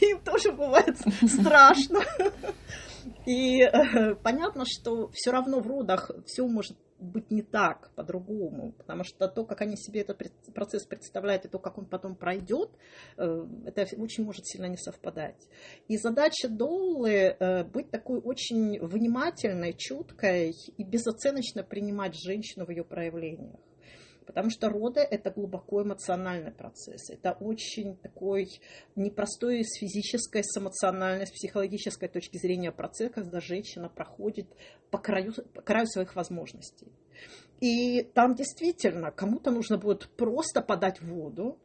им 0.00 0.20
тоже 0.20 0.52
бывает 0.52 0.96
страшно. 1.26 2.00
И 3.24 3.62
э, 3.62 4.14
понятно, 4.16 4.64
что 4.66 5.10
все 5.12 5.32
равно 5.32 5.60
в 5.60 5.66
родах 5.66 6.10
все 6.26 6.46
может 6.46 6.76
быть 6.98 7.30
не 7.30 7.42
так, 7.42 7.90
по-другому, 7.94 8.72
потому 8.72 9.04
что 9.04 9.28
то, 9.28 9.44
как 9.44 9.60
они 9.60 9.76
себе 9.76 10.00
этот 10.00 10.22
процесс 10.54 10.84
представляют, 10.86 11.44
и 11.44 11.48
то, 11.48 11.58
как 11.58 11.78
он 11.78 11.86
потом 11.86 12.14
пройдет, 12.14 12.70
э, 13.16 13.46
это 13.66 13.86
очень 13.96 14.24
может 14.24 14.46
сильно 14.46 14.66
не 14.66 14.76
совпадать. 14.76 15.48
И 15.88 15.96
задача 15.96 16.48
Доулы 16.48 17.36
э, 17.38 17.64
быть 17.64 17.90
такой 17.90 18.20
очень 18.20 18.78
внимательной, 18.80 19.74
чуткой 19.76 20.54
и 20.76 20.84
безоценочно 20.84 21.62
принимать 21.62 22.14
женщину 22.14 22.66
в 22.66 22.70
ее 22.70 22.84
проявлениях. 22.84 23.60
Потому 24.26 24.50
что 24.50 24.68
роды– 24.68 25.00
это 25.10 25.30
глубоко 25.30 25.82
эмоциональный 25.82 26.50
процесс. 26.50 27.10
Это 27.10 27.32
очень 27.32 27.96
такой 27.96 28.48
непростой 28.96 29.64
с 29.64 29.78
физической, 29.78 30.42
с 30.42 30.58
эмоциональной, 30.58 31.26
с 31.26 31.30
психологической 31.30 32.08
точки 32.08 32.36
зрения 32.36 32.72
процесс, 32.72 33.12
когда 33.12 33.40
женщина 33.40 33.88
проходит 33.88 34.48
по 34.90 34.98
краю, 34.98 35.32
по 35.54 35.62
краю 35.62 35.86
своих 35.86 36.16
возможностей. 36.16 36.88
И 37.60 38.02
там 38.02 38.34
действительно 38.34 39.10
кому-то 39.12 39.50
нужно 39.50 39.78
будет 39.78 40.08
просто 40.16 40.60
подать 40.60 41.00
воду, 41.00 41.58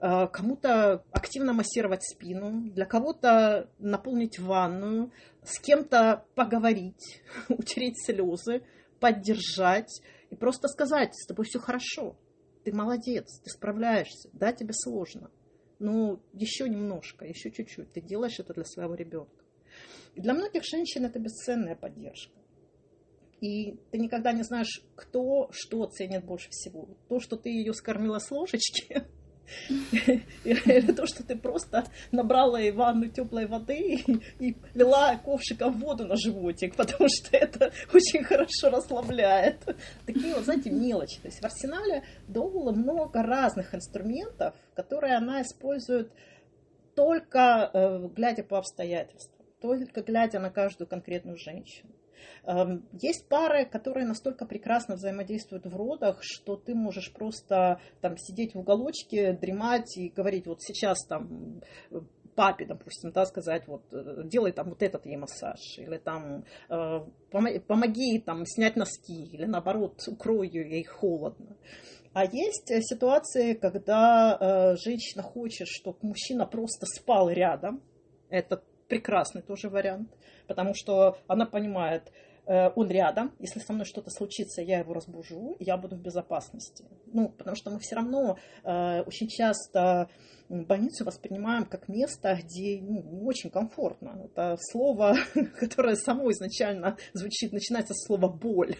э, 0.00 0.26
кому-то 0.32 1.04
активно 1.12 1.52
массировать 1.52 2.02
спину, 2.02 2.70
для 2.70 2.86
кого-то 2.86 3.70
наполнить 3.78 4.38
ванную, 4.38 5.12
с 5.42 5.60
кем-то 5.60 6.24
поговорить, 6.34 7.22
утереть 7.48 8.04
слезы, 8.04 8.62
поддержать, 8.98 10.02
и 10.30 10.36
просто 10.36 10.68
сказать, 10.68 11.14
с 11.14 11.26
тобой 11.26 11.44
все 11.44 11.58
хорошо, 11.58 12.16
ты 12.64 12.72
молодец, 12.72 13.40
ты 13.42 13.50
справляешься, 13.50 14.30
да, 14.32 14.52
тебе 14.52 14.72
сложно, 14.72 15.30
но 15.78 16.20
еще 16.32 16.68
немножко, 16.68 17.24
еще 17.24 17.50
чуть-чуть, 17.50 17.92
ты 17.92 18.00
делаешь 18.00 18.38
это 18.38 18.54
для 18.54 18.64
своего 18.64 18.94
ребенка. 18.94 19.44
И 20.14 20.20
для 20.20 20.34
многих 20.34 20.64
женщин 20.64 21.04
это 21.04 21.18
бесценная 21.18 21.76
поддержка. 21.76 22.34
И 23.40 23.78
ты 23.90 23.98
никогда 23.98 24.32
не 24.32 24.42
знаешь, 24.42 24.82
кто 24.94 25.48
что 25.50 25.86
ценит 25.86 26.24
больше 26.24 26.50
всего. 26.50 26.88
То, 27.08 27.20
что 27.20 27.36
ты 27.36 27.48
ее 27.48 27.72
скормила 27.72 28.18
с 28.18 28.30
ложечки, 28.30 29.06
Или 30.44 30.92
то, 30.92 31.06
что 31.06 31.22
ты 31.22 31.36
просто 31.36 31.84
набрала 32.12 32.58
ванну 32.72 33.08
теплой 33.08 33.46
воды 33.46 34.02
и 34.38 34.56
лила 34.74 35.16
ковшиком 35.16 35.78
воду 35.78 36.06
на 36.06 36.16
животик, 36.16 36.76
потому 36.76 37.08
что 37.08 37.36
это 37.36 37.72
очень 37.92 38.24
хорошо 38.24 38.70
расслабляет. 38.70 39.64
Такие 40.06 40.34
вот, 40.34 40.44
знаете, 40.44 40.70
мелочи. 40.70 41.20
То 41.20 41.28
есть 41.28 41.40
в 41.40 41.44
арсенале 41.44 42.04
Доула 42.28 42.72
много 42.72 43.22
разных 43.22 43.74
инструментов, 43.74 44.54
которые 44.74 45.16
она 45.16 45.42
использует 45.42 46.10
только 46.94 47.70
э, 47.72 48.08
глядя 48.14 48.42
по 48.42 48.58
обстоятельствам, 48.58 49.46
только 49.60 50.02
глядя 50.02 50.38
на 50.38 50.50
каждую 50.50 50.88
конкретную 50.88 51.38
женщину. 51.38 51.90
Эм, 52.44 52.86
есть 52.92 53.28
пары, 53.28 53.64
которые 53.64 54.06
настолько 54.06 54.46
прекрасно 54.46 54.96
взаимодействуют 54.96 55.66
в 55.66 55.76
родах, 55.76 56.18
что 56.20 56.56
ты 56.56 56.74
можешь 56.74 57.12
просто 57.12 57.80
там 58.00 58.16
сидеть 58.16 58.54
в 58.54 58.58
уголочке, 58.58 59.32
дремать 59.32 59.96
и 59.96 60.08
говорить, 60.08 60.46
вот 60.46 60.62
сейчас 60.62 61.04
там 61.06 61.62
папе, 62.34 62.64
допустим, 62.64 63.12
да, 63.12 63.26
сказать, 63.26 63.66
вот, 63.66 63.82
э, 63.92 64.22
делай 64.24 64.52
там 64.52 64.70
вот 64.70 64.82
этот 64.82 65.04
ей 65.04 65.16
массаж, 65.16 65.58
или 65.76 65.98
там 65.98 66.44
э, 66.70 67.00
помоги 67.66 68.18
там 68.18 68.46
снять 68.46 68.76
носки, 68.76 69.24
или 69.24 69.44
наоборот, 69.44 70.00
укрой 70.08 70.48
ее, 70.48 70.70
ей 70.70 70.84
холодно. 70.84 71.56
А 72.12 72.24
есть 72.24 72.70
э, 72.70 72.80
ситуации, 72.80 73.54
когда 73.54 74.36
э, 74.40 74.76
женщина 74.76 75.22
хочет, 75.22 75.68
чтобы 75.68 75.98
мужчина 76.02 76.46
просто 76.46 76.86
спал 76.86 77.30
рядом. 77.30 77.82
Это 78.30 78.62
прекрасный 78.90 79.40
тоже 79.40 79.70
вариант, 79.70 80.10
потому 80.46 80.74
что 80.74 81.16
она 81.28 81.46
понимает, 81.46 82.12
Э, 82.50 82.70
он 82.74 82.90
рядом, 82.90 83.32
если 83.38 83.60
со 83.60 83.72
мной 83.72 83.84
что-то 83.84 84.10
случится, 84.10 84.60
я 84.60 84.80
его 84.80 84.92
разбужу, 84.92 85.56
я 85.60 85.76
буду 85.76 85.94
в 85.94 86.00
безопасности. 86.00 86.84
Ну, 87.06 87.28
потому 87.28 87.56
что 87.56 87.70
мы 87.70 87.78
все 87.78 87.94
равно 87.94 88.38
э, 88.64 89.02
очень 89.02 89.28
часто 89.28 90.08
больницу 90.48 91.04
воспринимаем 91.04 91.64
как 91.64 91.88
место, 91.88 92.36
где 92.42 92.80
ну, 92.82 93.04
не 93.04 93.22
очень 93.22 93.50
комфортно. 93.50 94.20
Это 94.24 94.56
слово, 94.58 95.16
которое 95.60 95.94
само 95.94 96.30
изначально 96.32 96.96
звучит, 97.12 97.52
начинается 97.52 97.94
с 97.94 98.06
слова 98.06 98.28
боль. 98.28 98.74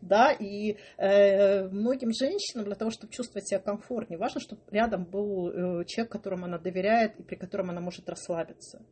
Да, 0.00 0.32
и 0.32 0.76
э, 0.98 1.68
многим 1.68 2.12
женщинам 2.12 2.64
для 2.64 2.74
того, 2.74 2.90
чтобы 2.90 3.12
чувствовать 3.12 3.48
себя 3.48 3.60
комфортнее, 3.60 4.18
важно, 4.18 4.40
чтобы 4.40 4.62
рядом 4.70 5.04
был 5.04 5.48
э, 5.48 5.84
человек, 5.86 6.12
которому 6.12 6.44
она 6.46 6.58
доверяет 6.58 7.18
и 7.18 7.22
при 7.22 7.36
котором 7.36 7.70
она 7.70 7.80
может 7.80 8.08
расслабиться. 8.08 8.82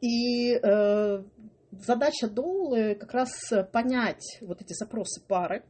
И 0.00 0.54
э, 0.54 1.22
задача 1.70 2.28
Доулы 2.28 2.94
как 2.94 3.12
раз 3.14 3.32
понять 3.72 4.38
вот 4.40 4.60
эти 4.60 4.72
запросы 4.72 5.22
пары, 5.26 5.64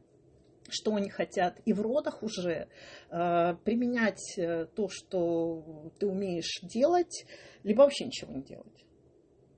что 0.69 0.95
они 0.95 1.09
хотят, 1.09 1.59
и 1.65 1.73
в 1.73 1.81
родах 1.81 2.23
уже 2.23 2.67
э, 3.09 3.55
применять 3.63 4.37
э, 4.37 4.65
то, 4.75 4.87
что 4.89 5.91
ты 5.99 6.07
умеешь 6.07 6.59
делать, 6.63 7.25
либо 7.63 7.81
вообще 7.81 8.05
ничего 8.05 8.33
не 8.33 8.41
делать. 8.41 8.85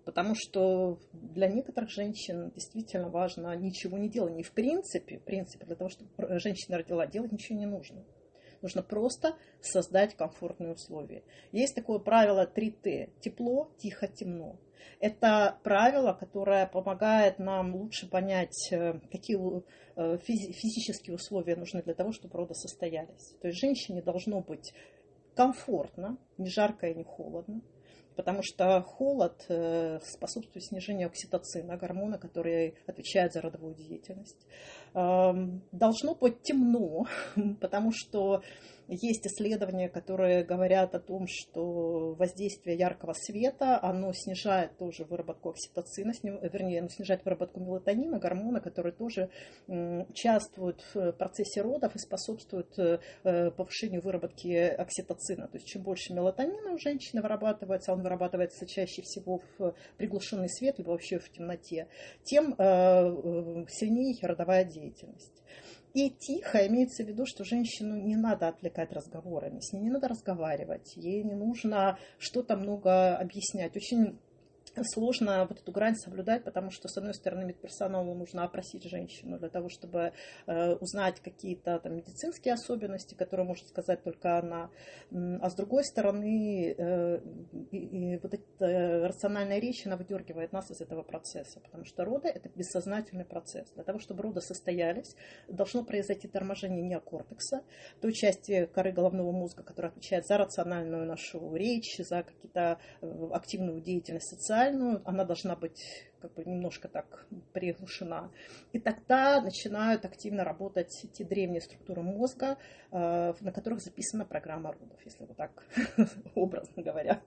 Потому 0.07 0.35
что 0.35 0.99
для 1.11 1.49
некоторых 1.49 1.89
женщин 1.89 2.53
действительно 2.55 3.09
важно 3.09 3.53
ничего 3.57 3.97
не 3.97 4.07
делать. 4.07 4.35
Не 4.35 4.43
в 4.43 4.53
принципе, 4.53 5.17
в 5.17 5.23
принципе, 5.23 5.65
для 5.65 5.75
того, 5.75 5.89
чтобы 5.89 6.39
женщина 6.39 6.77
родила, 6.77 7.05
делать 7.05 7.33
ничего 7.33 7.59
не 7.59 7.65
нужно. 7.65 8.05
Нужно 8.61 8.83
просто 8.83 9.35
создать 9.59 10.15
комфортные 10.15 10.71
условия. 10.71 11.23
Есть 11.51 11.75
такое 11.75 11.99
правило 11.99 12.49
3Т. 12.49 13.09
Тепло, 13.19 13.69
тихо, 13.79 14.07
темно. 14.07 14.55
Это 15.01 15.59
правило, 15.61 16.13
которое 16.13 16.67
помогает 16.67 17.37
нам 17.37 17.75
лучше 17.75 18.09
понять, 18.09 18.71
э, 18.71 19.01
какие 19.11 19.37
э, 19.97 20.17
физические 20.19 21.15
условия 21.15 21.57
нужны 21.57 21.83
для 21.83 21.95
того, 21.95 22.13
чтобы 22.13 22.37
роды 22.37 22.53
состоялись. 22.53 23.35
То 23.41 23.49
есть 23.49 23.59
женщине 23.59 24.01
должно 24.01 24.39
быть 24.39 24.73
комфортно, 25.35 26.17
не 26.37 26.49
жарко 26.49 26.87
и 26.87 26.95
не 26.95 27.03
холодно, 27.03 27.61
потому 28.17 28.41
что 28.41 28.81
холод 28.81 29.45
э, 29.47 29.99
способствует 30.03 30.65
снижению 30.65 31.07
окситоцина, 31.07 31.77
гормона, 31.77 32.17
который 32.17 32.73
отвечает 32.87 33.31
за 33.31 33.41
родовую 33.41 33.75
деятельность. 33.75 34.47
Эм, 34.97 35.61
должно 35.71 36.15
быть 36.15 36.41
темно, 36.41 37.05
потому 37.61 37.91
что 37.91 38.41
есть 38.87 39.27
исследования, 39.27 39.89
которые 39.89 40.43
говорят 40.43 40.95
о 40.95 40.99
том, 40.99 41.27
что 41.27 42.13
воздействие 42.13 42.77
яркого 42.77 43.13
света, 43.13 43.79
оно 43.81 44.13
снижает 44.13 44.77
тоже 44.77 45.03
выработку 45.03 45.49
окситоцина, 45.49 46.13
вернее, 46.23 46.79
оно 46.79 46.87
снижает 46.89 47.25
выработку 47.25 47.59
мелатонина, 47.59 48.17
гормона, 48.17 48.61
который 48.61 48.93
тоже 48.93 49.29
участвует 49.67 50.83
в 50.93 51.11
процессе 51.13 51.61
родов 51.61 51.95
и 51.95 51.99
способствует 51.99 52.79
э, 52.79 53.51
повышению 53.51 54.01
выработки 54.01 54.53
окситоцина. 54.53 55.47
То 55.47 55.57
есть 55.57 55.67
чем 55.67 55.83
больше 55.83 56.13
мелатонина 56.13 56.73
у 56.73 56.77
женщины 56.77 57.21
вырабатывается, 57.21 57.91
он 57.91 58.01
вырабатывается 58.01 58.65
чаще 58.65 59.01
всего 59.01 59.41
в 59.57 59.75
приглушенный 59.97 60.49
свет, 60.49 60.77
либо 60.77 60.91
вообще 60.91 61.19
в 61.19 61.29
темноте, 61.29 61.87
тем 62.23 62.53
э, 62.53 62.55
э, 62.57 63.65
сильнее 63.69 64.15
родовая 64.21 64.63
деятельность. 64.63 64.86
И 65.93 66.09
тихо 66.11 66.67
имеется 66.67 67.03
в 67.03 67.07
виду, 67.07 67.25
что 67.25 67.43
женщину 67.43 67.95
не 67.95 68.15
надо 68.15 68.49
отвлекать 68.49 68.91
разговорами, 68.91 69.59
с 69.61 69.73
ней 69.73 69.81
не 69.81 69.89
надо 69.89 70.07
разговаривать, 70.07 70.95
ей 70.95 71.23
не 71.23 71.33
нужно 71.33 71.97
что-то 72.19 72.55
много 72.55 73.17
объяснять. 73.17 73.75
Очень 73.75 74.19
сложно 74.83 75.45
вот 75.47 75.59
эту 75.59 75.71
грань 75.71 75.95
соблюдать, 75.95 76.43
потому 76.43 76.71
что, 76.71 76.87
с 76.87 76.97
одной 76.97 77.13
стороны, 77.13 77.45
медперсоналу 77.45 78.13
нужно 78.13 78.43
опросить 78.43 78.83
женщину 78.83 79.37
для 79.39 79.49
того, 79.49 79.69
чтобы 79.69 80.13
э, 80.45 80.73
узнать 80.75 81.19
какие-то 81.21 81.79
там 81.79 81.95
медицинские 81.95 82.53
особенности, 82.53 83.15
которые 83.15 83.45
может 83.45 83.67
сказать 83.67 84.03
только 84.03 84.37
она, 84.39 84.69
а 85.11 85.49
с 85.49 85.55
другой 85.55 85.83
стороны, 85.83 86.75
э, 86.77 87.19
и, 87.71 87.77
и 87.77 88.17
вот 88.17 88.33
эта 88.33 89.07
рациональная 89.07 89.59
речь, 89.59 89.85
она 89.85 89.97
выдергивает 89.97 90.51
нас 90.51 90.69
из 90.71 90.81
этого 90.81 91.03
процесса, 91.03 91.59
потому 91.59 91.85
что 91.85 92.05
роды– 92.05 92.27
это 92.33 92.49
бессознательный 92.49 93.25
процесс. 93.25 93.69
Для 93.71 93.83
того, 93.83 93.99
чтобы 93.99 94.23
роды 94.23 94.41
состоялись, 94.41 95.15
должно 95.47 95.83
произойти 95.83 96.27
торможение 96.27 96.83
неокортекса, 96.83 97.63
той 98.01 98.13
части 98.13 98.65
коры 98.65 98.91
головного 98.91 99.31
мозга, 99.31 99.63
которая 99.63 99.91
отвечает 99.91 100.25
за 100.25 100.37
рациональную 100.37 101.05
нашу 101.05 101.55
речь, 101.55 101.97
за 101.99 102.23
какие-то 102.23 102.79
э, 103.01 103.29
активную 103.31 103.81
деятельность 103.81 104.29
социальную, 104.29 104.66
официальную, 104.67 105.01
она 105.05 105.23
должна 105.23 105.55
быть 105.55 105.81
как 106.19 106.33
бы 106.33 106.43
немножко 106.45 106.87
так 106.87 107.27
приглушена. 107.53 108.31
И 108.73 108.79
тогда 108.79 109.41
начинают 109.41 110.05
активно 110.05 110.43
работать 110.43 110.91
те 111.13 111.23
древние 111.23 111.61
структуры 111.61 112.01
мозга, 112.01 112.57
э, 112.91 113.33
на 113.39 113.51
которых 113.51 113.81
записана 113.81 114.25
программа 114.25 114.71
родов, 114.71 114.99
если 115.05 115.25
вот 115.25 115.37
так 115.37 115.63
образно 116.35 116.83
говоря 116.83 117.21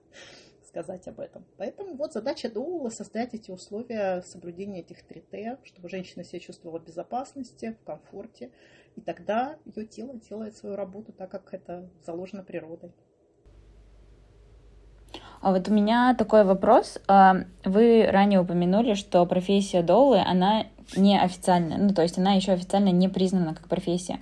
сказать 0.63 1.05
об 1.07 1.19
этом. 1.19 1.45
Поэтому 1.57 1.95
вот 1.95 2.13
задача 2.13 2.49
Доула 2.49 2.89
создать 2.89 3.33
эти 3.33 3.51
условия 3.51 4.21
соблюдения 4.21 4.79
этих 4.79 5.03
3Т, 5.03 5.59
чтобы 5.65 5.89
женщина 5.89 6.23
себя 6.23 6.39
чувствовала 6.39 6.79
в 6.79 6.85
безопасности, 6.85 7.77
в 7.81 7.85
комфорте, 7.85 8.51
и 8.95 9.01
тогда 9.01 9.57
ее 9.65 9.85
тело 9.85 10.15
делает 10.15 10.55
свою 10.55 10.77
работу 10.77 11.11
так, 11.11 11.29
как 11.29 11.53
это 11.53 11.89
заложено 12.05 12.43
природой. 12.43 12.93
А 15.41 15.51
вот 15.51 15.67
у 15.67 15.73
меня 15.73 16.15
такой 16.17 16.43
вопрос. 16.43 16.99
А, 17.07 17.37
вы 17.65 18.07
ранее 18.09 18.41
упомянули, 18.41 18.93
что 18.93 19.25
профессия 19.25 19.81
Доулы, 19.81 20.21
она 20.21 20.65
не 20.95 21.19
официальная, 21.19 21.77
ну 21.77 21.93
то 21.93 22.01
есть 22.01 22.17
она 22.17 22.33
еще 22.33 22.51
официально 22.51 22.89
не 22.89 23.07
признана 23.07 23.55
как 23.55 23.67
профессия. 23.67 24.19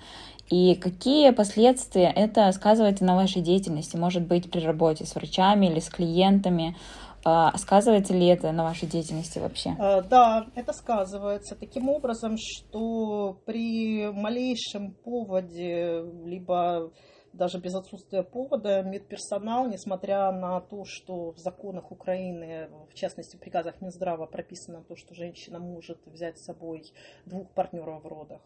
И 0.50 0.76
какие 0.76 1.30
последствия 1.30 2.12
это 2.16 2.52
сказывается 2.54 3.04
на 3.06 3.16
вашей 3.16 3.42
деятельности? 3.42 3.98
Может 3.98 4.24
быть, 4.24 4.50
при 4.50 4.62
работе 4.62 5.06
с 5.06 5.14
врачами 5.14 5.68
или 5.68 5.80
с 5.80 5.90
клиентами? 5.90 6.76
А, 7.24 7.56
сказывается 7.58 8.14
ли 8.14 8.26
это 8.28 8.52
на 8.52 8.64
вашей 8.64 8.88
деятельности 8.88 9.40
вообще? 9.40 9.76
А, 9.78 10.02
да, 10.02 10.48
это 10.56 10.74
сказывается 10.74 11.56
таким 11.56 11.90
образом, 11.90 12.38
что 12.38 13.38
при 13.46 14.10
малейшем 14.12 14.94
поводе, 15.04 16.02
либо 16.26 16.92
даже 17.34 17.60
без 17.60 17.76
отсутствия 17.76 18.24
повода, 18.24 18.82
медперсонал, 18.84 19.68
несмотря 19.68 20.32
на 20.32 20.62
то, 20.62 20.86
что 20.86 21.32
в 21.32 21.38
законах 21.38 21.92
Украины, 21.92 22.70
в 22.90 22.94
частности 22.94 23.36
в 23.36 23.40
приказах 23.40 23.82
Минздрава 23.82 24.26
прописано 24.26 24.84
то, 24.84 24.96
что 24.96 25.14
женщина 25.16 25.60
может 25.60 26.06
взять 26.06 26.38
с 26.38 26.46
собой 26.46 26.84
двух 27.26 27.50
партнеров 27.52 28.04
в 28.04 28.08
родах, 28.08 28.42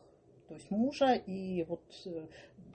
то 0.48 0.54
есть 0.54 0.70
мужа 0.70 1.14
и 1.14 1.64
вот 1.64 1.84
э, 2.06 2.28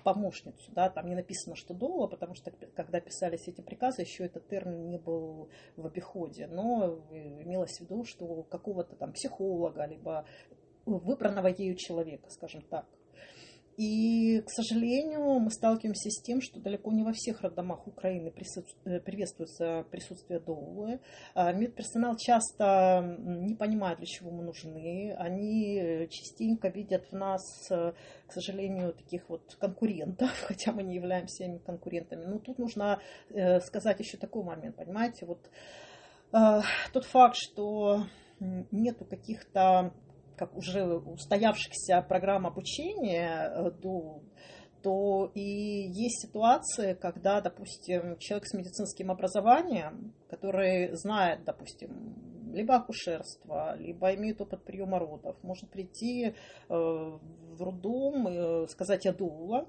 помощницу, 0.03 0.73
да, 0.73 0.89
там 0.89 1.07
не 1.07 1.15
написано, 1.15 1.55
что 1.55 1.75
дола, 1.75 2.07
потому 2.07 2.35
что 2.35 2.51
когда 2.75 3.01
писались 3.01 3.47
эти 3.47 3.61
приказы, 3.61 4.03
еще 4.03 4.25
этот 4.25 4.49
термин 4.49 4.89
не 4.89 4.99
был 4.99 5.49
в 5.77 5.87
обиходе, 5.87 6.47
но 6.47 6.99
имелось 7.11 7.79
в 7.79 7.81
виду, 7.83 8.05
что 8.05 8.43
какого-то 8.45 8.97
там 8.97 9.13
психолога, 9.13 9.85
либо 9.85 10.25
выбранного 10.87 11.49
ею 11.49 11.77
человека, 11.77 12.31
скажем 12.31 12.63
так. 12.63 12.87
И, 13.79 14.41
к 14.41 14.51
сожалению, 14.51 15.39
мы 15.39 15.53
сталкиваемся 15.53 16.11
с 16.11 16.21
тем, 16.21 16.41
что 16.41 16.59
далеко 16.59 16.91
не 16.91 17.05
во 17.05 17.13
всех 17.13 17.43
роддомах 17.43 17.87
Украины 17.87 18.33
э, 18.35 18.99
приветствуется 18.99 19.87
присутствие 19.93 20.41
доулы. 20.41 20.99
А 21.35 21.53
медперсонал 21.53 22.17
часто 22.17 23.17
не 23.21 23.55
понимает, 23.55 23.99
для 23.99 24.07
чего 24.07 24.33
мы 24.33 24.43
нужны. 24.43 25.15
Они 25.17 26.09
частенько 26.11 26.67
видят 26.71 27.07
в 27.13 27.13
нас, 27.13 27.71
э, 27.71 27.93
к 28.27 28.33
сожалению, 28.33 28.95
таких 28.95 29.29
вот 29.29 29.55
конкурентов, 29.61 30.33
хотя 30.49 30.73
мы 30.73 30.83
не 30.83 30.97
являемся 30.97 31.45
ими 31.45 31.59
конкурентами. 31.59 32.25
Но 32.25 32.41
тут 32.41 32.59
нужно 32.59 33.01
э, 33.31 33.61
сказать 33.61 34.01
еще 34.01 34.17
такой 34.19 34.43
момент, 34.43 34.75
понимаете, 34.75 35.25
вот 35.25 35.49
тот 36.93 37.07
факт, 37.07 37.37
что 37.37 38.05
нету 38.71 39.07
каких-то 39.07 39.95
как 40.39 40.57
уже 40.57 40.85
устоявшихся 40.85 42.05
программ 42.09 42.47
обучения, 42.47 43.51
э, 43.51 43.71
то, 43.83 44.23
то 44.83 45.31
и 45.35 45.41
есть 45.41 46.27
ситуации, 46.27 46.95
когда, 46.95 47.41
допустим, 47.41 48.17
человек 48.19 48.47
с 48.47 48.55
медицинским 48.55 49.11
образованием, 49.11 50.15
который 50.31 50.95
знает, 50.97 51.45
допустим, 51.45 52.53
либо 52.55 52.77
акушерство, 52.77 53.77
либо 53.77 54.15
имеет 54.15 54.41
опыт 54.41 54.65
приема 54.65 54.99
родов, 54.99 55.37
может 55.43 55.71
прийти 55.71 56.27
э, 56.27 56.33
в 56.69 57.63
роддом, 57.63 58.29
и 58.29 58.67
сказать 58.69 59.05
«я 59.05 59.13
дула», 59.13 59.69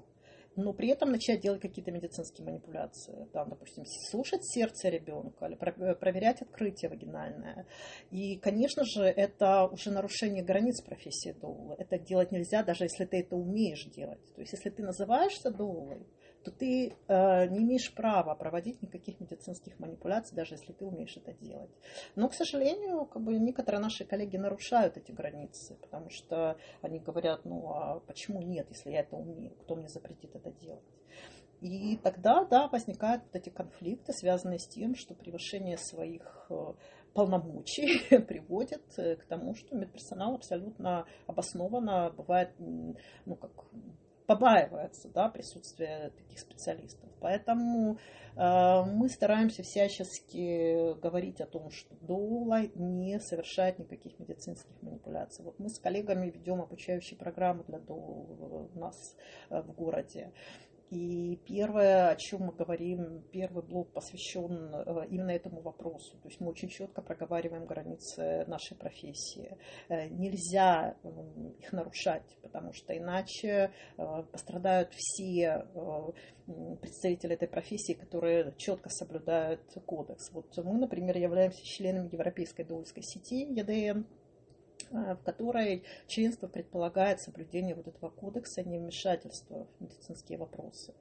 но 0.56 0.72
при 0.72 0.88
этом 0.88 1.10
начать 1.10 1.40
делать 1.40 1.60
какие-то 1.60 1.90
медицинские 1.92 2.46
манипуляции. 2.46 3.28
Там, 3.32 3.50
допустим, 3.50 3.84
слушать 3.86 4.44
сердце 4.44 4.88
ребенка 4.88 5.46
или 5.46 5.56
э, 5.56 5.94
проверять 5.94 6.42
открытие 6.42 6.90
вагинальное. 6.90 7.66
И, 8.10 8.36
конечно 8.36 8.84
же, 8.84 9.04
это 9.04 9.66
уже 9.66 9.90
нарушение 9.90 10.42
границ 10.42 10.82
профессии 10.82 11.32
доула. 11.32 11.76
Это 11.78 11.98
делать 11.98 12.32
нельзя, 12.32 12.62
даже 12.62 12.84
если 12.84 13.04
ты 13.04 13.20
это 13.20 13.36
умеешь 13.36 13.84
делать. 13.86 14.20
То 14.34 14.40
есть, 14.40 14.52
если 14.52 14.70
ты 14.70 14.82
называешься 14.82 15.50
доулой, 15.50 16.06
то 16.44 16.50
ты 16.50 16.94
э, 17.08 17.46
не 17.48 17.60
имеешь 17.60 17.92
права 17.94 18.34
проводить 18.34 18.82
никаких 18.82 19.20
медицинских 19.20 19.78
манипуляций, 19.78 20.36
даже 20.36 20.54
если 20.54 20.72
ты 20.72 20.84
умеешь 20.84 21.16
это 21.16 21.32
делать. 21.32 21.70
Но, 22.16 22.28
к 22.28 22.34
сожалению, 22.34 23.04
как 23.04 23.22
бы 23.22 23.38
некоторые 23.38 23.80
наши 23.80 24.04
коллеги 24.04 24.36
нарушают 24.36 24.96
эти 24.96 25.12
границы, 25.12 25.76
потому 25.80 26.10
что 26.10 26.56
они 26.82 26.98
говорят, 26.98 27.44
ну 27.44 27.70
а 27.70 28.00
почему 28.00 28.42
нет, 28.42 28.66
если 28.70 28.90
я 28.90 29.00
это 29.00 29.16
умею, 29.16 29.52
кто 29.62 29.76
мне 29.76 29.88
запретит 29.88 30.34
это 30.34 30.50
делать? 30.50 30.84
И 31.60 31.98
тогда, 31.98 32.44
да, 32.44 32.68
возникают 32.68 33.22
вот 33.24 33.36
эти 33.36 33.50
конфликты, 33.50 34.14
связанные 34.14 34.58
с 34.58 34.66
тем, 34.66 34.94
что 34.94 35.14
превышение 35.14 35.76
своих 35.76 36.46
э, 36.48 36.72
полномочий 37.12 38.18
приводит 38.28 38.82
э, 38.96 39.16
к 39.16 39.26
тому, 39.26 39.54
что 39.54 39.76
медперсонал 39.76 40.36
абсолютно 40.36 41.06
обоснованно 41.26 42.10
бывает, 42.16 42.50
ну, 42.58 43.36
как 43.36 43.50
побаивается 44.30 45.08
да, 45.08 45.28
присутствия 45.28 46.12
таких 46.16 46.38
специалистов. 46.38 47.10
Поэтому 47.18 47.98
э, 48.36 48.82
мы 48.86 49.08
стараемся 49.08 49.64
всячески 49.64 50.94
говорить 51.00 51.40
о 51.40 51.46
том, 51.46 51.72
что 51.72 51.96
доула 52.00 52.62
не 52.76 53.18
совершает 53.18 53.80
никаких 53.80 54.20
медицинских 54.20 54.70
манипуляций. 54.82 55.44
Вот 55.44 55.58
мы 55.58 55.68
с 55.68 55.80
коллегами 55.80 56.30
ведем 56.30 56.60
обучающие 56.60 57.18
программы 57.18 57.64
для 57.66 57.80
доул 57.80 58.70
у 58.72 58.78
нас 58.78 59.16
э, 59.50 59.60
в 59.62 59.72
городе. 59.72 60.30
И 60.90 61.36
первое, 61.46 62.10
о 62.10 62.16
чем 62.16 62.42
мы 62.42 62.52
говорим, 62.52 63.22
первый 63.30 63.62
блок 63.62 63.92
посвящен 63.92 64.74
э, 64.74 65.06
именно 65.08 65.30
этому 65.30 65.60
вопросу. 65.60 66.18
То 66.18 66.28
есть 66.28 66.40
мы 66.40 66.48
очень 66.48 66.68
четко 66.68 67.00
проговариваем 67.00 67.64
границы 67.64 68.44
нашей 68.48 68.76
профессии. 68.76 69.56
Э, 69.88 70.08
нельзя 70.08 70.96
их 71.60 71.72
нарушать, 71.72 72.36
потому 72.42 72.72
что 72.72 72.96
иначе 72.96 73.70
э, 73.98 74.22
пострадают 74.32 74.92
все 74.94 75.64
представители 76.80 77.34
этой 77.34 77.46
профессии, 77.46 77.92
которые 77.92 78.52
четко 78.56 78.90
соблюдают 78.90 79.60
кодекс. 79.86 80.32
Вот 80.32 80.56
мы, 80.56 80.78
например, 80.78 81.16
являемся 81.16 81.64
членами 81.64 82.08
Европейской 82.10 82.64
доульской 82.64 83.04
сети 83.04 83.44
ЕДН, 83.44 84.02
в 84.90 85.22
которой 85.24 85.84
членство 86.06 86.48
предполагает 86.48 87.20
соблюдение 87.20 87.74
вот 87.74 87.86
этого 87.88 88.10
кодекса 88.10 88.62
невмешательства 88.62 89.66
в 89.78 89.82
медицинские 89.82 90.38
вопросы. 90.38 90.94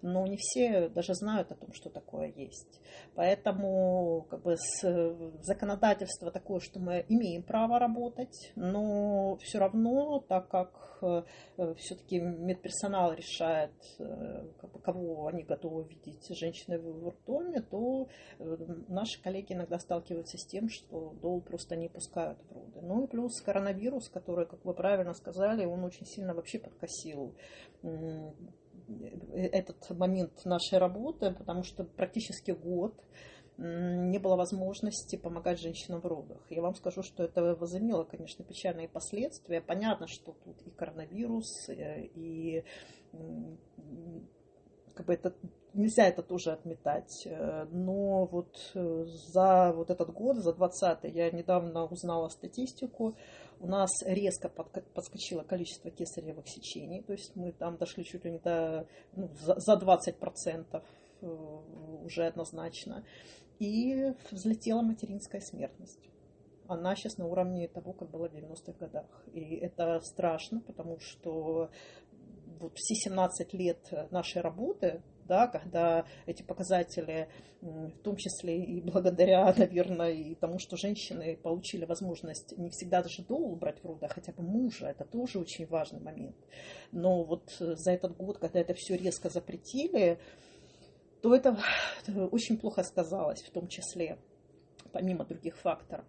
Но 0.00 0.26
не 0.26 0.36
все 0.36 0.88
даже 0.88 1.14
знают 1.14 1.50
о 1.52 1.54
том, 1.54 1.72
что 1.72 1.90
такое 1.90 2.32
есть. 2.34 2.80
Поэтому 3.14 4.26
как 4.30 4.42
бы, 4.42 4.56
законодательство 5.42 6.30
такое, 6.30 6.60
что 6.60 6.80
мы 6.80 7.04
имеем 7.08 7.42
право 7.42 7.78
работать, 7.78 8.52
но 8.56 9.36
все 9.36 9.58
равно, 9.58 10.20
так 10.20 10.48
как 10.48 10.98
э, 11.02 11.22
все-таки 11.76 12.20
медперсонал 12.20 13.12
решает, 13.12 13.72
э, 13.98 14.48
как 14.60 14.72
бы, 14.72 14.80
кого 14.80 15.26
они 15.28 15.42
готовы 15.42 15.84
видеть 15.84 16.26
женщины 16.36 16.78
в 16.78 17.04
роддоме, 17.04 17.60
то 17.60 18.08
наши 18.88 19.22
коллеги 19.22 19.52
иногда 19.52 19.78
сталкиваются 19.78 20.38
с 20.38 20.46
тем, 20.46 20.68
что 20.68 21.14
дол 21.22 21.40
просто 21.40 21.76
не 21.76 21.88
пускают 21.88 22.38
в 22.48 22.52
роды. 22.52 22.80
Ну 22.82 23.04
и 23.04 23.06
плюс 23.06 23.31
плюс 23.32 23.40
коронавирус, 23.40 24.08
который, 24.08 24.46
как 24.46 24.64
вы 24.64 24.74
правильно 24.74 25.14
сказали, 25.14 25.64
он 25.64 25.84
очень 25.84 26.06
сильно 26.06 26.34
вообще 26.34 26.58
подкосил 26.58 27.34
этот 29.34 29.90
момент 29.90 30.44
нашей 30.44 30.78
работы, 30.78 31.32
потому 31.32 31.62
что 31.62 31.84
практически 31.84 32.50
год 32.50 32.94
не 33.58 34.18
было 34.18 34.36
возможности 34.36 35.16
помогать 35.16 35.60
женщинам 35.60 36.00
в 36.00 36.06
родах. 36.06 36.42
Я 36.50 36.62
вам 36.62 36.74
скажу, 36.74 37.02
что 37.02 37.22
это 37.22 37.54
возымело, 37.54 38.04
конечно, 38.04 38.44
печальные 38.44 38.88
последствия. 38.88 39.60
Понятно, 39.60 40.06
что 40.08 40.32
тут 40.44 40.62
и 40.66 40.70
коронавирус, 40.70 41.68
э, 41.68 42.06
и 42.14 42.64
как 44.94 45.06
бы 45.06 45.14
это 45.14 45.34
нельзя 45.74 46.06
это 46.06 46.22
тоже 46.22 46.52
отметать. 46.52 47.26
Э, 47.26 47.64
но 47.70 48.26
вот 48.26 48.70
э, 48.74 49.04
за 49.32 49.72
вот 49.72 49.90
этот 49.90 50.12
год, 50.12 50.36
за 50.36 50.52
20 50.52 51.04
я 51.04 51.30
недавно 51.30 51.84
узнала 51.84 52.28
статистику, 52.28 53.16
у 53.60 53.66
нас 53.66 53.90
резко 54.04 54.48
подскочило 54.48 55.42
количество 55.42 55.90
кесаревых 55.90 56.48
сечений, 56.48 57.02
то 57.02 57.12
есть 57.12 57.36
мы 57.36 57.52
там 57.52 57.76
дошли 57.76 58.04
чуть 58.04 58.24
ли 58.24 58.32
не 58.32 58.38
до, 58.38 58.86
ну, 59.14 59.30
за 59.34 59.74
20% 59.74 60.82
э, 61.20 61.26
уже 62.04 62.26
однозначно. 62.26 63.04
И 63.58 64.12
взлетела 64.30 64.82
материнская 64.82 65.40
смертность 65.40 66.00
она 66.72 66.96
сейчас 66.96 67.18
на 67.18 67.26
уровне 67.26 67.68
того, 67.68 67.92
как 67.92 68.10
было 68.10 68.28
в 68.28 68.34
90-х 68.34 68.72
годах. 68.78 69.06
И 69.32 69.56
это 69.56 70.00
страшно, 70.00 70.60
потому 70.60 70.98
что 71.00 71.70
вот 72.62 72.72
все 72.76 72.94
17 72.94 73.52
лет 73.54 74.10
нашей 74.10 74.40
работы 74.40 75.02
да, 75.26 75.46
когда 75.46 76.04
эти 76.26 76.42
показатели, 76.42 77.28
в 77.60 77.98
том 78.02 78.16
числе 78.16 78.62
и 78.62 78.80
благодаря, 78.80 79.54
наверное, 79.56 80.12
и 80.12 80.34
тому, 80.34 80.58
что 80.58 80.76
женщины 80.76 81.36
получили 81.36 81.84
возможность 81.84 82.56
не 82.58 82.70
всегда 82.70 83.02
даже 83.02 83.22
долу 83.22 83.56
брать 83.56 83.82
в 83.82 83.86
роды, 83.86 84.06
а 84.06 84.08
хотя 84.08 84.32
бы 84.32 84.42
мужа, 84.42 84.86
это 84.86 85.04
тоже 85.04 85.38
очень 85.38 85.66
важный 85.66 86.00
момент. 86.00 86.36
Но 86.90 87.24
вот 87.24 87.50
за 87.58 87.92
этот 87.92 88.16
год, 88.16 88.38
когда 88.38 88.60
это 88.60 88.74
все 88.74 88.96
резко 88.96 89.30
запретили, 89.30 90.18
то 91.22 91.34
это 91.34 91.56
очень 92.30 92.58
плохо 92.58 92.82
сказалось 92.82 93.42
в 93.42 93.50
том 93.50 93.68
числе, 93.68 94.18
помимо 94.92 95.24
других 95.24 95.56
факторов. 95.56 96.04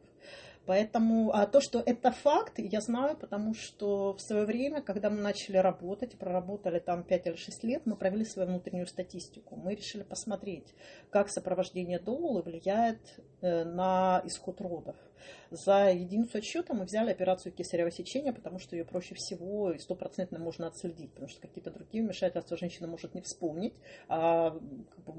Поэтому, 0.65 1.31
а 1.33 1.45
то, 1.45 1.59
что 1.59 1.83
это 1.85 2.11
факт, 2.11 2.53
я 2.57 2.79
знаю, 2.79 3.17
потому 3.17 3.53
что 3.53 4.13
в 4.13 4.21
свое 4.21 4.45
время, 4.45 4.81
когда 4.81 5.09
мы 5.09 5.17
начали 5.17 5.57
работать, 5.57 6.17
проработали 6.17 6.79
там 6.79 7.03
5 7.03 7.27
или 7.27 7.35
6 7.35 7.63
лет, 7.65 7.81
мы 7.85 7.97
провели 7.97 8.23
свою 8.23 8.47
внутреннюю 8.47 8.87
статистику. 8.87 9.57
Мы 9.57 9.75
решили 9.75 10.03
посмотреть, 10.03 10.73
как 11.09 11.29
сопровождение 11.29 11.99
долы 11.99 12.41
влияет 12.41 13.01
э, 13.41 13.65
на 13.65 14.21
исход 14.25 14.61
родов. 14.61 14.95
За 15.53 15.91
единицу 15.91 16.39
отсчета 16.39 16.73
мы 16.73 16.85
взяли 16.85 17.11
операцию 17.11 17.53
кесарево 17.53 17.91
сечения, 17.91 18.33
потому 18.33 18.57
что 18.57 18.75
ее 18.75 18.85
проще 18.85 19.13
всего 19.15 19.71
и 19.71 19.77
стопроцентно 19.77 20.39
можно 20.39 20.67
отследить, 20.67 21.11
потому 21.11 21.29
что 21.29 21.41
какие-то 21.41 21.69
другие 21.69 22.03
вмешательства 22.03 22.57
женщина 22.57 22.87
может 22.87 23.13
не 23.13 23.21
вспомнить, 23.21 23.75
а 24.07 24.51
как 24.51 25.05
бы, 25.05 25.13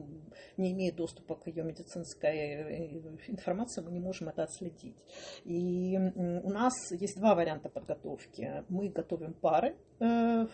не 0.57 0.73
имея 0.73 0.93
доступа 0.93 1.37
к 1.37 1.47
ее 1.47 1.63
медицинской 1.63 2.37
э, 2.37 3.01
информации, 3.29 3.81
мы 3.81 3.93
не 3.93 4.01
можем 4.01 4.29
это 4.29 4.43
отследить. 4.43 4.97
И 5.45 5.97
у 5.97 6.51
нас 6.51 6.75
есть 6.91 7.17
два 7.17 7.35
варианта 7.37 7.69
подготовки. 7.69 8.65
Мы 8.69 8.89
готовим 8.89 9.35
пары, 9.35 9.77
э, 10.01 10.47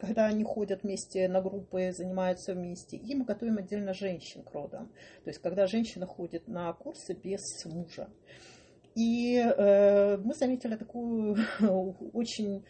когда 0.00 0.26
они 0.26 0.42
ходят 0.42 0.82
вместе 0.82 1.28
на 1.28 1.40
группы, 1.40 1.92
занимаются 1.92 2.54
вместе, 2.54 2.96
и 2.96 3.14
мы 3.14 3.24
готовим 3.24 3.58
отдельно 3.58 3.94
женщин 3.94 4.42
к 4.42 4.50
родам. 4.52 4.88
То 5.22 5.30
есть, 5.30 5.40
когда 5.40 5.66
женщина 5.66 6.06
ходит 6.06 6.48
на 6.48 6.72
курсы 6.72 7.14
без 7.14 7.40
мужа. 7.64 8.08
И 8.98 9.36
э, 9.36 10.16
мы 10.16 10.34
заметили 10.34 10.74
такую 10.74 11.36
очень 12.12 12.64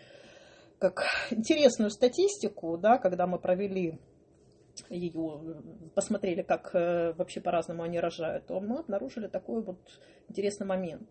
как 0.78 1.06
интересную 1.30 1.90
статистику, 1.90 2.76
да, 2.76 2.98
когда 2.98 3.26
мы 3.26 3.38
провели 3.38 3.98
ее, 4.90 5.62
посмотрели, 5.94 6.42
как 6.42 6.74
э, 6.74 7.14
вообще 7.14 7.40
по-разному 7.40 7.82
они 7.82 7.98
рожают, 7.98 8.46
то 8.46 8.60
мы 8.60 8.80
обнаружили 8.80 9.26
такой 9.26 9.62
вот 9.62 9.80
интересный 10.28 10.66
момент. 10.66 11.08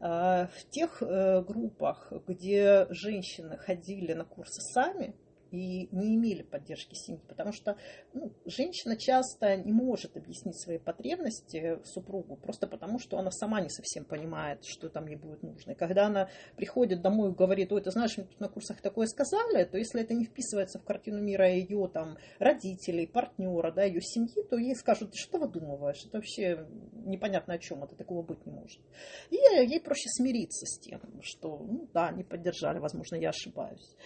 Э, 0.00 0.48
в 0.48 0.68
тех 0.70 1.00
э, 1.00 1.42
группах, 1.42 2.12
где 2.26 2.88
женщины 2.90 3.56
ходили 3.56 4.14
на 4.14 4.24
курсы 4.24 4.60
сами, 4.74 5.14
и 5.50 5.88
не 5.92 6.16
имели 6.16 6.42
поддержки 6.42 6.94
семьи, 6.94 7.20
потому 7.28 7.52
что 7.52 7.76
ну, 8.12 8.32
женщина 8.44 8.96
часто 8.96 9.56
не 9.56 9.72
может 9.72 10.16
объяснить 10.16 10.60
свои 10.60 10.78
потребности 10.78 11.78
супругу, 11.84 12.36
просто 12.36 12.66
потому 12.66 12.98
что 12.98 13.18
она 13.18 13.30
сама 13.30 13.60
не 13.60 13.68
совсем 13.68 14.04
понимает, 14.04 14.64
что 14.64 14.88
там 14.88 15.06
ей 15.06 15.16
будет 15.16 15.42
нужно. 15.42 15.72
И 15.72 15.74
когда 15.74 16.06
она 16.06 16.28
приходит 16.56 17.02
домой 17.02 17.30
и 17.30 17.34
говорит, 17.34 17.72
ой, 17.72 17.82
ты 17.82 17.90
знаешь, 17.90 18.16
мне 18.16 18.26
тут 18.26 18.40
на 18.40 18.48
курсах 18.48 18.80
такое 18.80 19.06
сказали, 19.06 19.64
то 19.64 19.78
если 19.78 20.02
это 20.02 20.14
не 20.14 20.24
вписывается 20.24 20.78
в 20.78 20.84
картину 20.84 21.20
мира 21.20 21.48
ее 21.50 21.88
там 21.92 22.16
родителей, 22.38 23.06
партнера, 23.06 23.72
да, 23.72 23.84
ее 23.84 24.00
семьи, 24.00 24.42
то 24.48 24.56
ей 24.56 24.74
скажут, 24.74 25.12
ты 25.12 25.18
что 25.18 25.38
выдумываешь, 25.38 26.04
это 26.06 26.18
вообще 26.18 26.66
непонятно 27.04 27.54
о 27.54 27.58
чем, 27.58 27.84
это 27.84 27.96
такого 27.96 28.22
быть 28.22 28.44
не 28.46 28.52
может. 28.52 28.80
И 29.30 29.36
ей 29.36 29.80
проще 29.80 30.08
смириться 30.08 30.66
с 30.66 30.78
тем, 30.78 31.00
что, 31.22 31.58
ну 31.58 31.88
да, 31.92 32.10
не 32.12 32.24
поддержали, 32.24 32.78
возможно, 32.78 33.16
я 33.16 33.30
ошибаюсь. 33.30 33.96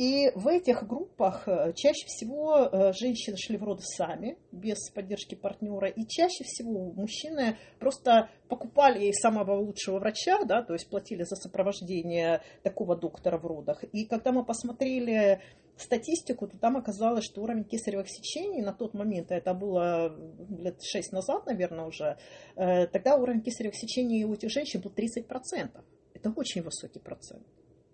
И 0.00 0.32
в 0.34 0.48
этих 0.48 0.86
группах 0.86 1.46
э, 1.46 1.74
чаще 1.76 2.06
всего 2.06 2.56
э, 2.56 2.94
женщины 2.94 3.36
шли 3.36 3.58
в 3.58 3.64
роды 3.64 3.82
сами, 3.82 4.38
без 4.50 4.88
поддержки 4.94 5.34
партнера, 5.34 5.88
и 5.88 6.06
чаще 6.06 6.42
всего 6.44 6.90
мужчины 6.92 7.58
просто 7.78 8.30
покупали 8.48 9.00
ей 9.00 9.12
самого 9.12 9.60
лучшего 9.60 9.98
врача, 9.98 10.42
да, 10.44 10.62
то 10.62 10.72
есть 10.72 10.88
платили 10.88 11.24
за 11.24 11.36
сопровождение 11.36 12.40
такого 12.62 12.96
доктора 12.96 13.36
в 13.36 13.44
родах. 13.44 13.84
И 13.92 14.06
когда 14.06 14.32
мы 14.32 14.42
посмотрели 14.42 15.42
статистику, 15.76 16.48
то 16.48 16.56
там 16.56 16.78
оказалось, 16.78 17.26
что 17.26 17.42
уровень 17.42 17.64
кесаревых 17.64 18.08
сечений 18.08 18.62
на 18.62 18.72
тот 18.72 18.94
момент, 18.94 19.30
а 19.30 19.34
это 19.34 19.52
было 19.52 20.16
лет 20.48 20.80
шесть 20.82 21.12
назад, 21.12 21.44
наверное, 21.44 21.84
уже, 21.84 22.16
э, 22.56 22.86
тогда 22.86 23.16
уровень 23.16 23.42
кесаревых 23.42 23.76
сечений 23.76 24.24
у 24.24 24.32
этих 24.32 24.48
женщин 24.48 24.80
был 24.80 24.90
30%. 24.90 25.84
Это 26.14 26.32
очень 26.34 26.62
высокий 26.62 27.00
процент 27.00 27.44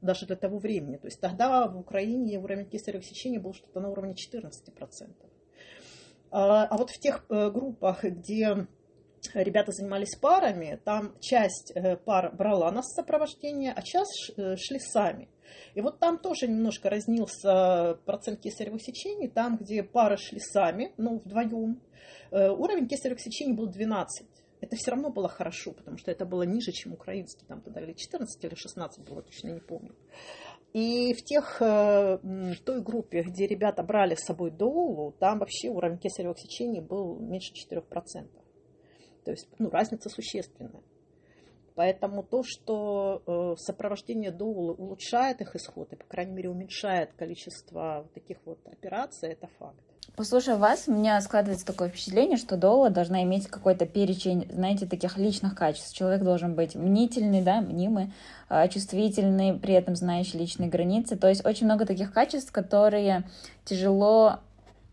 даже 0.07 0.27
для 0.27 0.37
того 0.37 0.59
времени. 0.59 0.97
То 0.97 1.09
есть 1.09 1.21
тогда 1.21 1.67
в 1.69 1.79
Украине 1.79 2.39
уровень 2.39 2.67
кесаревых 2.67 3.05
сечений 3.05 3.39
был 3.39 3.53
что-то 3.53 3.81
на 3.81 3.91
уровне 3.91 4.15
14%. 4.15 4.51
А, 6.31 6.65
а 6.65 6.77
вот 6.77 6.91
в 6.91 6.99
тех 6.99 7.25
э, 7.29 7.51
группах, 7.51 8.05
где 8.05 8.67
ребята 9.35 9.73
занимались 9.73 10.17
парами, 10.17 10.81
там 10.85 11.15
часть 11.21 11.73
э, 11.75 11.97
пар 11.97 12.35
брала 12.35 12.71
нас 12.71 12.93
сопровождение, 12.95 13.73
а 13.73 13.83
часть 13.83 14.33
э, 14.37 14.57
шли 14.57 14.79
сами. 14.79 15.29
И 15.75 15.81
вот 15.81 15.99
там 15.99 16.19
тоже 16.19 16.49
немножко 16.49 16.91
разнился 16.91 17.99
процент 18.05 18.41
кесаревых 18.41 18.83
сечений. 18.83 19.29
Там, 19.29 19.57
где 19.57 19.83
пары 19.83 20.17
шли 20.17 20.41
сами, 20.41 20.93
ну, 20.97 21.23
вдвоем, 21.25 21.81
уровень 22.33 22.89
кесаревых 22.89 23.21
сечений 23.21 23.53
был 23.53 23.69
12 23.69 24.27
это 24.61 24.77
все 24.77 24.91
равно 24.93 25.11
было 25.11 25.29
хорошо, 25.29 25.73
потому 25.73 25.99
что 25.99 26.11
это 26.11 26.25
было 26.25 26.43
ниже, 26.43 26.73
чем 26.73 26.93
украинский, 26.93 27.47
там 27.47 27.61
тогда 27.61 27.81
или 27.81 27.93
14, 27.93 28.45
или 28.45 28.55
16 28.55 29.05
было, 29.05 29.23
точно 29.23 29.49
не 29.49 29.61
помню. 29.61 29.95
И 30.73 31.15
в 31.15 31.23
тех, 31.23 31.63
э, 31.63 32.19
в 32.23 32.61
той 32.65 32.83
группе, 32.83 33.23
где 33.23 33.47
ребята 33.47 33.83
брали 33.83 34.15
с 34.15 34.25
собой 34.25 34.51
доулу, 34.51 35.13
там 35.13 35.39
вообще 35.39 35.69
уровень 35.69 35.99
кесаревых 35.99 36.39
сечений 36.39 36.81
был 36.81 37.19
меньше 37.19 37.53
4%. 37.55 38.29
То 39.25 39.31
есть, 39.31 39.49
ну, 39.59 39.71
разница 39.71 40.09
существенная. 40.09 40.83
Поэтому 41.75 42.23
то, 42.23 42.43
что 42.43 43.23
э, 43.27 43.57
сопровождение 43.59 44.31
доулы 44.31 44.73
улучшает 44.73 45.41
их 45.43 45.55
исход 45.57 45.93
и, 45.93 45.97
по 45.97 46.05
крайней 46.05 46.33
мере, 46.33 46.49
уменьшает 46.49 47.13
количество 47.15 48.09
таких 48.15 48.39
вот 48.47 48.59
операций, 48.67 49.31
это 49.31 49.47
факт. 49.59 49.85
Послушав 50.15 50.59
вас, 50.59 50.85
у 50.87 50.93
меня 50.93 51.21
складывается 51.21 51.67
такое 51.67 51.89
впечатление, 51.89 52.39
что 52.39 52.57
Дола 52.57 52.89
должна 52.89 53.23
иметь 53.25 53.49
какой-то 53.49 53.85
перечень, 53.85 54.47
знаете, 54.51 54.87
таких 54.87 55.19
личных 55.19 55.55
качеств. 55.55 55.95
Человек 55.95 56.23
должен 56.23 56.55
быть 56.55 56.75
мнительный, 56.75 57.43
да, 57.43 57.61
мнимый, 57.61 58.13
а, 58.49 58.67
чувствительный, 58.69 59.55
при 59.55 59.75
этом 59.75 59.95
знающий 59.97 60.39
личные 60.39 60.71
границы. 60.71 61.17
То 61.17 61.29
есть 61.29 61.45
очень 61.45 61.67
много 61.67 61.85
таких 61.85 62.13
качеств, 62.13 62.51
которые 62.51 63.25
тяжело 63.65 64.41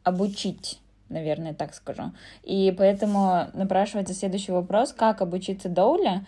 обучить 0.03 0.79
наверное, 1.09 1.53
так 1.53 1.75
скажу. 1.75 2.11
И 2.41 2.73
поэтому 2.75 3.47
напрашивается 3.53 4.15
следующий 4.15 4.51
вопрос, 4.51 4.93
как 4.93 5.21
обучиться 5.21 5.69
доуле, 5.69 6.25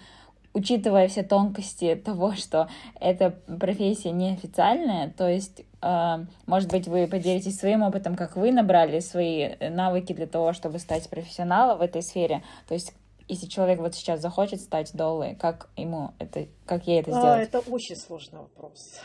учитывая 0.55 1.07
все 1.07 1.21
тонкости 1.21 1.93
того, 2.05 2.33
что 2.33 2.67
эта 2.99 3.31
профессия 3.31 4.11
неофициальная, 4.11 5.13
то 5.15 5.29
есть, 5.29 5.63
э, 5.81 6.15
может 6.47 6.71
быть, 6.71 6.87
вы 6.87 7.07
поделитесь 7.07 7.59
своим 7.59 7.83
опытом, 7.83 8.15
как 8.15 8.35
вы 8.35 8.51
набрали 8.51 8.99
свои 9.01 9.55
навыки 9.69 10.13
для 10.13 10.27
того, 10.27 10.53
чтобы 10.53 10.79
стать 10.79 11.07
профессионалом 11.09 11.77
в 11.77 11.81
этой 11.81 12.01
сфере, 12.01 12.41
то 12.67 12.73
есть 12.73 12.93
если 13.27 13.47
человек 13.47 13.79
вот 13.79 13.95
сейчас 13.95 14.21
захочет 14.21 14.61
стать 14.61 14.91
долой, 14.93 15.35
как 15.35 15.69
ему 15.75 16.13
это, 16.19 16.47
как 16.65 16.87
ей 16.87 17.01
это 17.01 17.11
а, 17.11 17.19
сделать? 17.19 17.39
А, 17.39 17.41
это 17.41 17.59
очень 17.71 17.95
сложный 17.95 18.39
вопрос, 18.39 18.99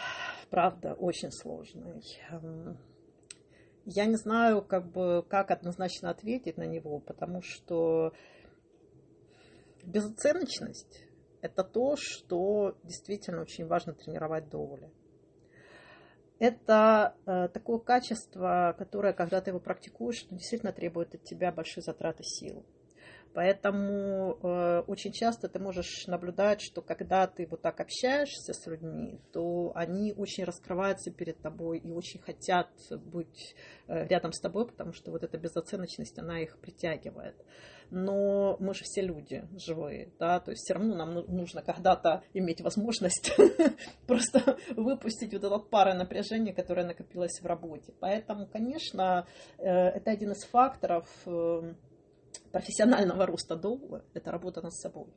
правда, 0.51 0.95
очень 0.95 1.33
сложный. 1.33 2.05
Эм, 2.31 2.77
я 3.87 4.05
не 4.05 4.17
знаю, 4.17 4.63
как 4.63 4.93
бы, 4.93 5.25
как 5.29 5.51
однозначно 5.51 6.11
ответить 6.11 6.59
на 6.59 6.67
него, 6.67 6.99
потому 6.99 7.41
что 7.41 8.13
безоценочность 9.85 11.10
это 11.43 11.65
то, 11.65 11.97
что 11.97 12.77
действительно 12.85 13.43
очень 13.43 13.67
важно 13.67 13.95
тренировать 13.95 14.49
до 14.49 14.59
воли. 14.59 14.91
Это 16.39 17.15
э, 17.27 17.49
такое 17.49 17.79
качество, 17.79 18.75
которое, 18.79 19.13
когда 19.13 19.41
ты 19.43 19.51
его 19.51 19.61
практикуешь, 19.61 20.25
действительно 20.31 20.73
требует 20.73 21.15
от 21.15 21.23
тебя 21.23 21.53
большие 21.53 21.83
затраты 21.83 22.23
сил. 22.25 22.65
Поэтому 23.33 24.39
э, 24.43 24.81
очень 24.89 25.13
часто 25.13 25.49
ты 25.49 25.61
можешь 25.61 26.07
наблюдать, 26.09 26.61
что 26.61 26.83
когда 26.83 27.29
ты 27.29 27.47
вот 27.47 27.63
так 27.63 27.79
общаешься 27.79 28.53
с 28.53 28.67
людьми, 28.67 29.21
то 29.33 29.71
они 29.77 30.13
очень 30.17 30.43
раскрываются 30.43 31.13
перед 31.13 31.41
тобой 31.41 31.79
и 31.79 31.93
очень 31.93 32.21
хотят 32.21 32.71
быть 32.91 33.55
э, 33.87 34.09
рядом 34.09 34.33
с 34.33 34.41
тобой, 34.41 34.67
потому 34.67 34.93
что 34.93 35.13
вот 35.13 35.23
эта 35.23 35.39
безоценочность, 35.39 36.19
она 36.19 36.41
их 36.41 36.59
притягивает. 36.59 37.37
Но 37.91 38.57
мы 38.61 38.73
же 38.75 38.85
все 38.85 39.03
люди 39.03 39.45
живые, 39.57 40.13
да, 40.19 40.39
то 40.39 40.53
есть 40.53 40.63
все 40.63 40.75
равно 40.75 40.95
нам 40.95 41.15
нужно 41.15 41.61
когда-то 41.61 42.23
иметь 42.33 42.61
возможность 42.61 43.33
просто 44.07 44.57
выпустить 44.77 45.33
вот 45.33 45.43
этот 45.43 45.71
пары 45.71 45.95
напряжения, 45.95 46.53
которое 46.53 46.87
накопилось 46.87 47.41
в 47.41 47.47
работе. 47.47 47.93
Поэтому, 47.99 48.47
конечно, 48.47 49.27
э, 49.59 49.65
это 49.65 50.13
один 50.13 50.31
из 50.33 50.45
факторов, 50.45 51.09
э, 51.27 51.75
профессионального 52.53 53.27
роста 53.27 53.57
долга– 53.57 54.05
это 54.15 54.31
работа 54.31 54.63
над 54.63 54.75
собой. 54.75 55.09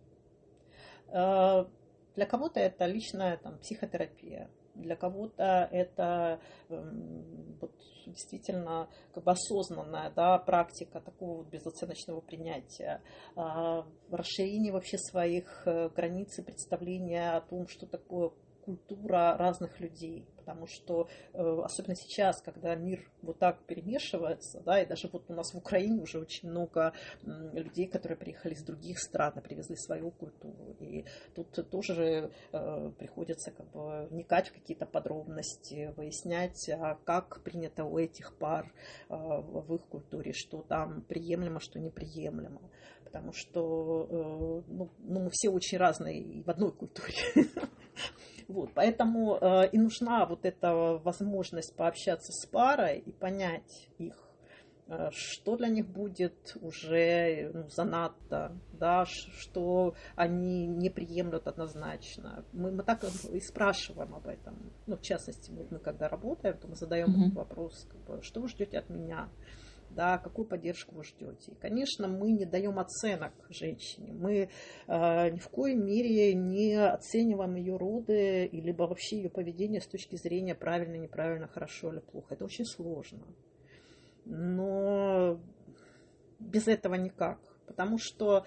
Э, 1.09 1.65
Для 2.15 2.25
кого-то 2.25 2.59
это 2.59 2.85
личная 2.85 3.37
там, 3.37 3.59
психотерапия, 3.59 4.49
для 4.75 4.95
кого-то 4.95 5.67
это 5.71 6.39
эм, 6.69 7.57
вот, 7.61 7.71
действительно 8.05 8.89
как 9.13 9.23
бы 9.23 9.31
осознанная 9.31 10.11
да, 10.11 10.37
практика 10.39 10.99
такого 10.99 11.37
вот 11.37 11.47
безоценочного 11.47 12.21
принятия, 12.21 13.01
э, 13.35 13.83
расширение 14.11 14.73
вообще 14.73 14.97
своих 14.97 15.63
э, 15.65 15.89
границ 15.89 16.37
и 16.39 16.41
представления 16.41 17.31
о 17.35 17.41
том, 17.41 17.67
что 17.67 17.85
такое 17.85 18.31
культура 18.65 19.37
разных 19.37 19.79
людей, 19.79 20.25
потому 20.37 20.67
что 20.67 21.07
э, 21.33 21.61
особенно 21.63 21.95
сейчас, 21.95 22.41
когда 22.41 22.75
мир 22.75 23.09
вот 23.21 23.39
так 23.39 23.63
перемешивается, 23.65 24.61
да, 24.61 24.81
и 24.81 24.85
даже 24.85 25.07
вот 25.11 25.29
у 25.29 25.33
нас 25.33 25.53
в 25.53 25.57
Украине 25.57 26.01
уже 26.01 26.19
очень 26.19 26.49
много 26.49 26.93
людей, 27.23 27.87
которые 27.87 28.17
приехали 28.17 28.53
из 28.53 28.63
других 28.63 28.99
стран, 28.99 29.33
привезли 29.41 29.75
свою 29.75 30.11
культуру, 30.11 30.75
и 30.79 31.05
тут 31.35 31.69
тоже 31.69 32.31
э, 32.51 32.91
приходится 32.97 33.51
как 33.51 33.71
бы 33.71 34.07
вникать 34.07 34.49
в 34.49 34.53
какие-то 34.53 34.85
подробности, 34.85 35.93
выяснять, 35.95 36.69
а 36.69 36.95
как 37.05 37.41
принято 37.43 37.85
у 37.85 37.97
этих 37.97 38.37
пар 38.37 38.71
э, 39.09 39.15
в 39.15 39.75
их 39.75 39.85
культуре, 39.85 40.33
что 40.33 40.61
там 40.61 41.01
приемлемо, 41.01 41.59
что 41.59 41.79
неприемлемо, 41.79 42.61
потому 43.13 43.31
что 43.31 44.63
ну, 44.67 44.89
ну, 44.97 45.19
мы 45.19 45.29
все 45.29 45.49
очень 45.49 45.77
разные 45.77 46.41
в 46.43 46.49
одной 46.49 46.71
культуре. 46.71 47.13
Вот, 48.49 48.71
поэтому 48.73 49.37
э, 49.39 49.69
и 49.71 49.77
нужна 49.77 50.25
вот 50.25 50.45
эта 50.45 50.99
возможность 51.01 51.73
пообщаться 51.77 52.33
с 52.33 52.45
парой 52.45 52.99
и 52.99 53.13
понять 53.13 53.87
их, 53.97 54.15
э, 54.87 55.09
что 55.11 55.55
для 55.55 55.69
них 55.69 55.87
будет 55.87 56.57
уже 56.59 57.51
ну, 57.53 57.69
занадто, 57.69 58.59
да, 58.73 59.05
что 59.05 59.95
они 60.17 60.67
не 60.67 60.89
приемлют 60.89 61.47
однозначно. 61.47 62.43
Мы, 62.51 62.71
мы 62.71 62.83
так 62.83 63.05
и 63.05 63.39
спрашиваем 63.39 64.13
об 64.13 64.27
этом. 64.27 64.73
Ну, 64.87 64.97
в 64.97 65.01
частности, 65.01 65.49
мы, 65.49 65.65
мы 65.71 65.79
когда 65.79 66.09
работаем, 66.09 66.57
то 66.57 66.67
мы 66.67 66.75
задаем 66.75 67.07
mm-hmm. 67.07 67.35
вопрос, 67.35 67.87
как 67.89 68.01
бы, 68.01 68.21
что 68.23 68.41
вы 68.41 68.49
ждете 68.49 68.77
от 68.77 68.89
меня? 68.89 69.29
Да, 69.93 70.17
какую 70.17 70.47
поддержку 70.47 70.95
вы 70.95 71.03
ждете. 71.03 71.51
И, 71.51 71.55
конечно, 71.55 72.07
мы 72.07 72.31
не 72.31 72.45
даем 72.45 72.79
оценок 72.79 73.33
женщине, 73.49 74.13
мы 74.13 74.49
э, 74.87 75.29
ни 75.29 75.39
в 75.39 75.49
коей 75.49 75.75
мере 75.75 76.33
не 76.33 76.73
оцениваем 76.75 77.55
ее 77.55 77.77
роды, 77.77 78.49
либо 78.51 78.83
вообще 78.83 79.17
ее 79.17 79.29
поведение 79.29 79.81
с 79.81 79.87
точки 79.87 80.15
зрения 80.15 80.55
правильно, 80.55 80.95
неправильно, 80.95 81.47
хорошо 81.47 81.91
или 81.91 81.99
плохо. 81.99 82.33
Это 82.33 82.45
очень 82.45 82.65
сложно. 82.65 83.25
Но 84.25 85.39
без 86.39 86.67
этого 86.67 86.95
никак, 86.95 87.39
потому 87.67 87.97
что 87.97 88.45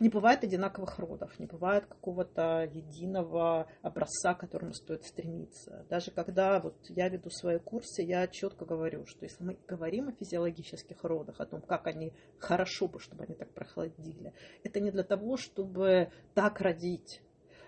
не 0.00 0.08
бывает 0.08 0.44
одинаковых 0.44 0.98
родов, 0.98 1.38
не 1.38 1.46
бывает 1.46 1.86
какого-то 1.86 2.68
единого 2.72 3.66
образца, 3.82 4.34
к 4.34 4.40
которому 4.40 4.72
стоит 4.72 5.04
стремиться. 5.04 5.84
Даже 5.88 6.10
когда 6.10 6.60
вот 6.60 6.76
я 6.88 7.08
веду 7.08 7.30
свои 7.30 7.58
курсы, 7.58 8.02
я 8.02 8.26
четко 8.28 8.64
говорю, 8.64 9.06
что 9.06 9.24
если 9.24 9.42
мы 9.44 9.58
говорим 9.68 10.08
о 10.08 10.12
физиологических 10.12 11.02
родах, 11.04 11.40
о 11.40 11.46
том, 11.46 11.60
как 11.60 11.86
они 11.86 12.12
хорошо 12.38 12.88
бы, 12.88 12.98
чтобы 12.98 13.24
они 13.24 13.34
так 13.34 13.52
проходили, 13.52 14.32
это 14.64 14.80
не 14.80 14.90
для 14.90 15.04
того, 15.04 15.36
чтобы 15.36 16.10
так 16.34 16.60
родить, 16.60 17.22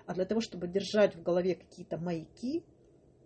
а 0.07 0.14
для 0.14 0.25
того, 0.25 0.40
чтобы 0.40 0.68
держать 0.68 1.14
в 1.14 1.23
голове 1.23 1.55
какие-то 1.55 1.97
маяки, 1.97 2.64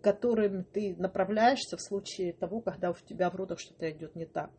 которым 0.01 0.63
ты 0.63 0.95
направляешься 0.97 1.75
в 1.75 1.81
случае 1.81 2.33
того, 2.33 2.61
когда 2.61 2.91
у 2.91 2.93
тебя 2.93 3.29
в 3.29 3.35
родах 3.35 3.59
что-то 3.59 3.89
идет 3.91 4.15
не 4.15 4.25
так 4.25 4.51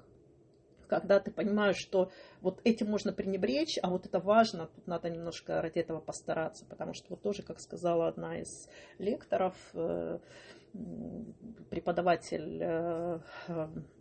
когда 0.91 1.21
ты 1.21 1.31
понимаешь, 1.31 1.77
что 1.77 2.11
вот 2.43 2.61
этим 2.65 2.91
можно 2.91 3.13
пренебречь, 3.13 3.79
а 3.81 3.89
вот 3.89 4.07
это 4.07 4.19
важно, 4.19 4.67
тут 4.67 4.89
надо 4.89 5.09
немножко 5.09 5.63
ради 5.63 5.79
этого 5.79 6.01
постараться, 6.01 6.67
потому 6.67 6.95
что 6.95 7.07
вот 7.11 7.23
тоже, 7.23 7.43
как 7.43 7.61
сказала 7.61 8.09
одна 8.09 8.41
из 8.41 8.69
лекторов, 8.99 9.55
э, 9.75 10.19
преподаватель 11.71 12.59
э, 12.61 13.21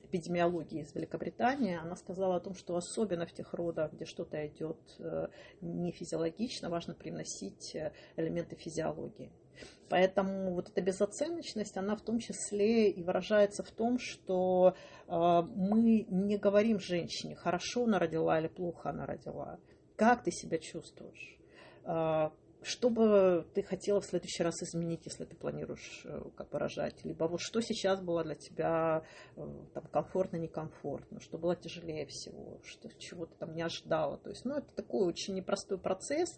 эпидемиологии 0.10 0.82
из 0.82 0.94
Великобритании, 0.96 1.78
она 1.78 1.96
сказала 1.96 2.36
о 2.36 2.40
том, 2.40 2.56
что 2.56 2.76
особенно 2.76 3.26
в 3.26 3.32
тех 3.32 3.54
родах, 3.54 3.94
где 3.94 4.06
что-то 4.06 4.46
идет 4.48 4.80
э, 5.00 5.28
не 5.62 5.92
физиологично, 5.92 6.70
важно 6.70 6.94
привносить 6.94 7.76
элементы 8.18 8.56
физиологии. 8.56 9.32
Поэтому 9.90 10.54
вот 10.54 10.70
эта 10.70 10.82
безоценочность, 10.82 11.76
она 11.78 11.96
в 11.96 12.02
том 12.02 12.20
числе 12.20 12.92
и 12.92 13.04
выражается 13.04 13.64
в 13.64 13.72
том, 13.72 13.98
что 14.00 14.76
э, 15.08 15.12
мы 15.12 16.06
не 16.10 16.38
говорим 16.38 16.80
женщине, 16.80 17.36
хорошо 17.36 17.86
она 17.86 18.00
родила 18.00 18.40
или 18.40 18.48
плохо 18.48 18.90
она 18.90 19.06
родила. 19.06 19.60
Как 19.96 20.24
ты 20.24 20.32
себя 20.32 20.60
чувствуешь? 20.60 21.38
Что 22.62 22.90
бы 22.90 23.48
ты 23.54 23.64
хотела 23.64 24.02
в 24.02 24.06
следующий 24.06 24.44
раз 24.44 24.62
изменить, 24.62 25.06
если 25.06 25.24
ты 25.24 25.34
планируешь 25.36 26.02
э, 26.04 26.22
как 26.36 26.50
бы 26.50 26.60
рожать? 26.60 27.06
Либо 27.06 27.24
вот 27.24 27.40
что 27.40 27.62
сейчас 27.62 28.02
было 28.02 28.22
для 28.24 28.36
тебя 28.36 29.04
э, 29.38 29.42
там, 29.74 29.86
комфортно, 29.86 30.36
некомфортно, 30.36 31.22
что 31.22 31.38
было 31.38 31.56
тяжелее 31.56 32.06
всего, 32.08 32.60
что 32.66 32.90
чего 32.98 33.28
ты 33.28 33.36
там 33.38 33.56
не 33.56 33.62
ожидала. 33.62 34.18
То 34.18 34.30
есть, 34.30 34.44
ну, 34.44 34.56
это 34.56 34.74
такой 34.76 35.08
очень 35.08 35.36
непростой 35.36 35.78
процесс, 35.78 36.38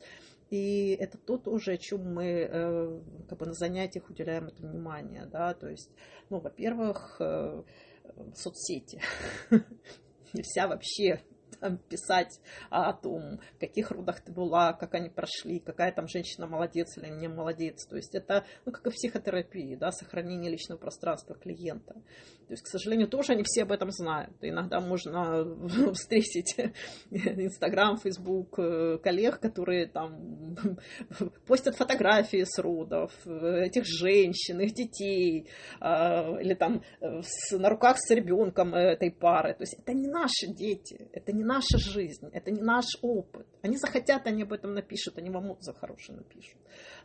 и 0.51 0.95
это 0.99 1.17
то 1.17 1.37
тоже, 1.37 1.73
о 1.73 1.77
чем 1.77 2.13
мы 2.13 2.25
э, 2.25 3.01
как 3.27 3.39
бы 3.39 3.47
на 3.47 3.53
занятиях 3.53 4.07
уделяем 4.07 4.45
это 4.45 4.61
внимание. 4.61 5.25
Да? 5.25 5.55
То 5.55 5.69
есть, 5.69 5.89
ну, 6.29 6.39
во-первых, 6.39 7.19
соцсети. 8.35 9.01
Нельзя 10.33 10.67
вообще 10.67 11.23
писать 11.89 12.39
о 12.69 12.93
том, 12.93 13.39
в 13.55 13.59
каких 13.59 13.91
родах 13.91 14.21
ты 14.21 14.31
была, 14.31 14.73
как 14.73 14.93
они 14.95 15.09
прошли, 15.09 15.59
какая 15.59 15.91
там 15.91 16.07
женщина 16.07 16.47
молодец 16.47 16.97
или 16.97 17.09
не 17.09 17.27
молодец. 17.27 17.85
То 17.87 17.95
есть 17.95 18.15
это, 18.15 18.45
ну, 18.65 18.71
как 18.71 18.87
и 18.87 18.89
в 18.89 18.93
психотерапии, 18.93 19.75
да, 19.75 19.91
сохранение 19.91 20.51
личного 20.51 20.79
пространства 20.79 21.35
клиента. 21.35 21.93
То 21.93 22.53
есть, 22.53 22.63
к 22.63 22.67
сожалению, 22.67 23.07
тоже 23.07 23.33
они 23.33 23.43
все 23.45 23.63
об 23.63 23.71
этом 23.71 23.91
знают. 23.91 24.33
Иногда 24.41 24.81
можно 24.81 25.45
встретить 25.93 26.55
Инстаграм, 27.11 27.97
Фейсбук 27.97 28.59
э, 28.59 28.97
коллег, 28.97 29.39
которые 29.39 29.87
там 29.87 30.57
постят 31.47 31.75
фотографии 31.75 32.43
с 32.43 32.59
родов, 32.59 33.13
э, 33.25 33.65
этих 33.65 33.85
женщин, 33.85 34.59
их 34.59 34.73
детей, 34.73 35.47
а, 35.79 36.37
или 36.41 36.53
там 36.53 36.83
э, 36.99 37.21
на 37.51 37.69
руках 37.69 37.97
с 37.99 38.09
ребенком 38.13 38.75
этой 38.75 39.11
пары. 39.11 39.53
То 39.53 39.63
есть 39.63 39.75
это 39.79 39.93
не 39.93 40.07
наши 40.07 40.47
дети, 40.47 41.09
это 41.13 41.31
не 41.31 41.43
наша 41.53 41.77
жизнь, 41.77 42.29
это 42.31 42.51
не 42.51 42.61
наш 42.61 42.85
опыт. 43.01 43.47
Они 43.61 43.77
захотят, 43.77 44.27
они 44.27 44.43
об 44.43 44.53
этом 44.53 44.73
напишут, 44.73 45.17
они 45.17 45.29
вам 45.29 45.51
отзыв 45.51 45.77
хороший 45.77 46.15
напишут. 46.15 46.57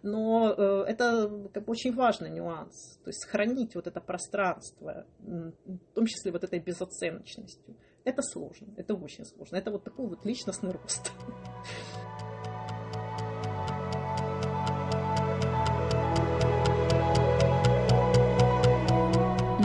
Но 0.02 0.54
э, 0.56 0.84
это 0.88 1.28
как 1.52 1.64
бы, 1.64 1.72
очень 1.72 1.94
важный 1.94 2.30
нюанс. 2.30 2.98
То 3.04 3.10
есть 3.10 3.20
сохранить 3.20 3.74
вот 3.74 3.86
это 3.86 4.00
пространство, 4.00 5.06
в 5.18 5.94
том 5.94 6.06
числе 6.06 6.32
вот 6.32 6.44
этой 6.44 6.60
безоценочностью. 6.60 7.76
Это 8.04 8.22
сложно, 8.22 8.72
это 8.76 8.94
очень 8.94 9.24
сложно. 9.24 9.56
Это 9.56 9.70
вот 9.70 9.84
такой 9.84 10.06
вот 10.06 10.24
личностный 10.24 10.70
рост. 10.70 11.12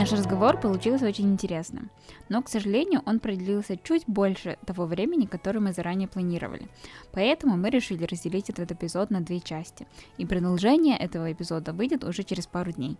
Наш 0.02 0.10
разговор 0.10 0.58
получился 0.58 1.06
очень 1.06 1.30
интересным, 1.30 1.88
но, 2.28 2.42
к 2.42 2.48
сожалению, 2.48 3.02
он 3.06 3.20
продлился 3.20 3.76
чуть 3.76 4.02
больше 4.08 4.58
того 4.66 4.84
времени, 4.84 5.26
которое 5.26 5.60
мы 5.60 5.72
заранее 5.72 6.08
планировали. 6.08 6.66
Поэтому 7.12 7.56
мы 7.56 7.70
решили 7.70 8.04
разделить 8.04 8.50
этот 8.50 8.72
эпизод 8.72 9.10
на 9.10 9.20
две 9.20 9.38
части, 9.38 9.86
и 10.18 10.26
продолжение 10.26 10.98
этого 10.98 11.30
эпизода 11.30 11.72
выйдет 11.72 12.02
уже 12.02 12.24
через 12.24 12.48
пару 12.48 12.72
дней. 12.72 12.98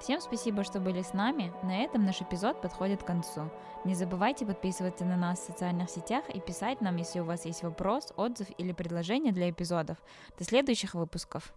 Всем 0.00 0.20
спасибо, 0.20 0.64
что 0.64 0.80
были 0.80 1.02
с 1.02 1.12
нами. 1.12 1.52
На 1.62 1.84
этом 1.84 2.04
наш 2.04 2.20
эпизод 2.20 2.60
подходит 2.60 3.04
к 3.04 3.06
концу. 3.06 3.48
Не 3.84 3.94
забывайте 3.94 4.44
подписываться 4.44 5.04
на 5.04 5.16
нас 5.16 5.38
в 5.38 5.46
социальных 5.46 5.90
сетях 5.90 6.24
и 6.28 6.40
писать 6.40 6.80
нам, 6.80 6.96
если 6.96 7.20
у 7.20 7.24
вас 7.24 7.44
есть 7.44 7.62
вопрос, 7.62 8.12
отзыв 8.16 8.48
или 8.58 8.72
предложение 8.72 9.32
для 9.32 9.48
эпизодов. 9.48 9.96
До 10.36 10.44
следующих 10.44 10.94
выпусков. 10.94 11.54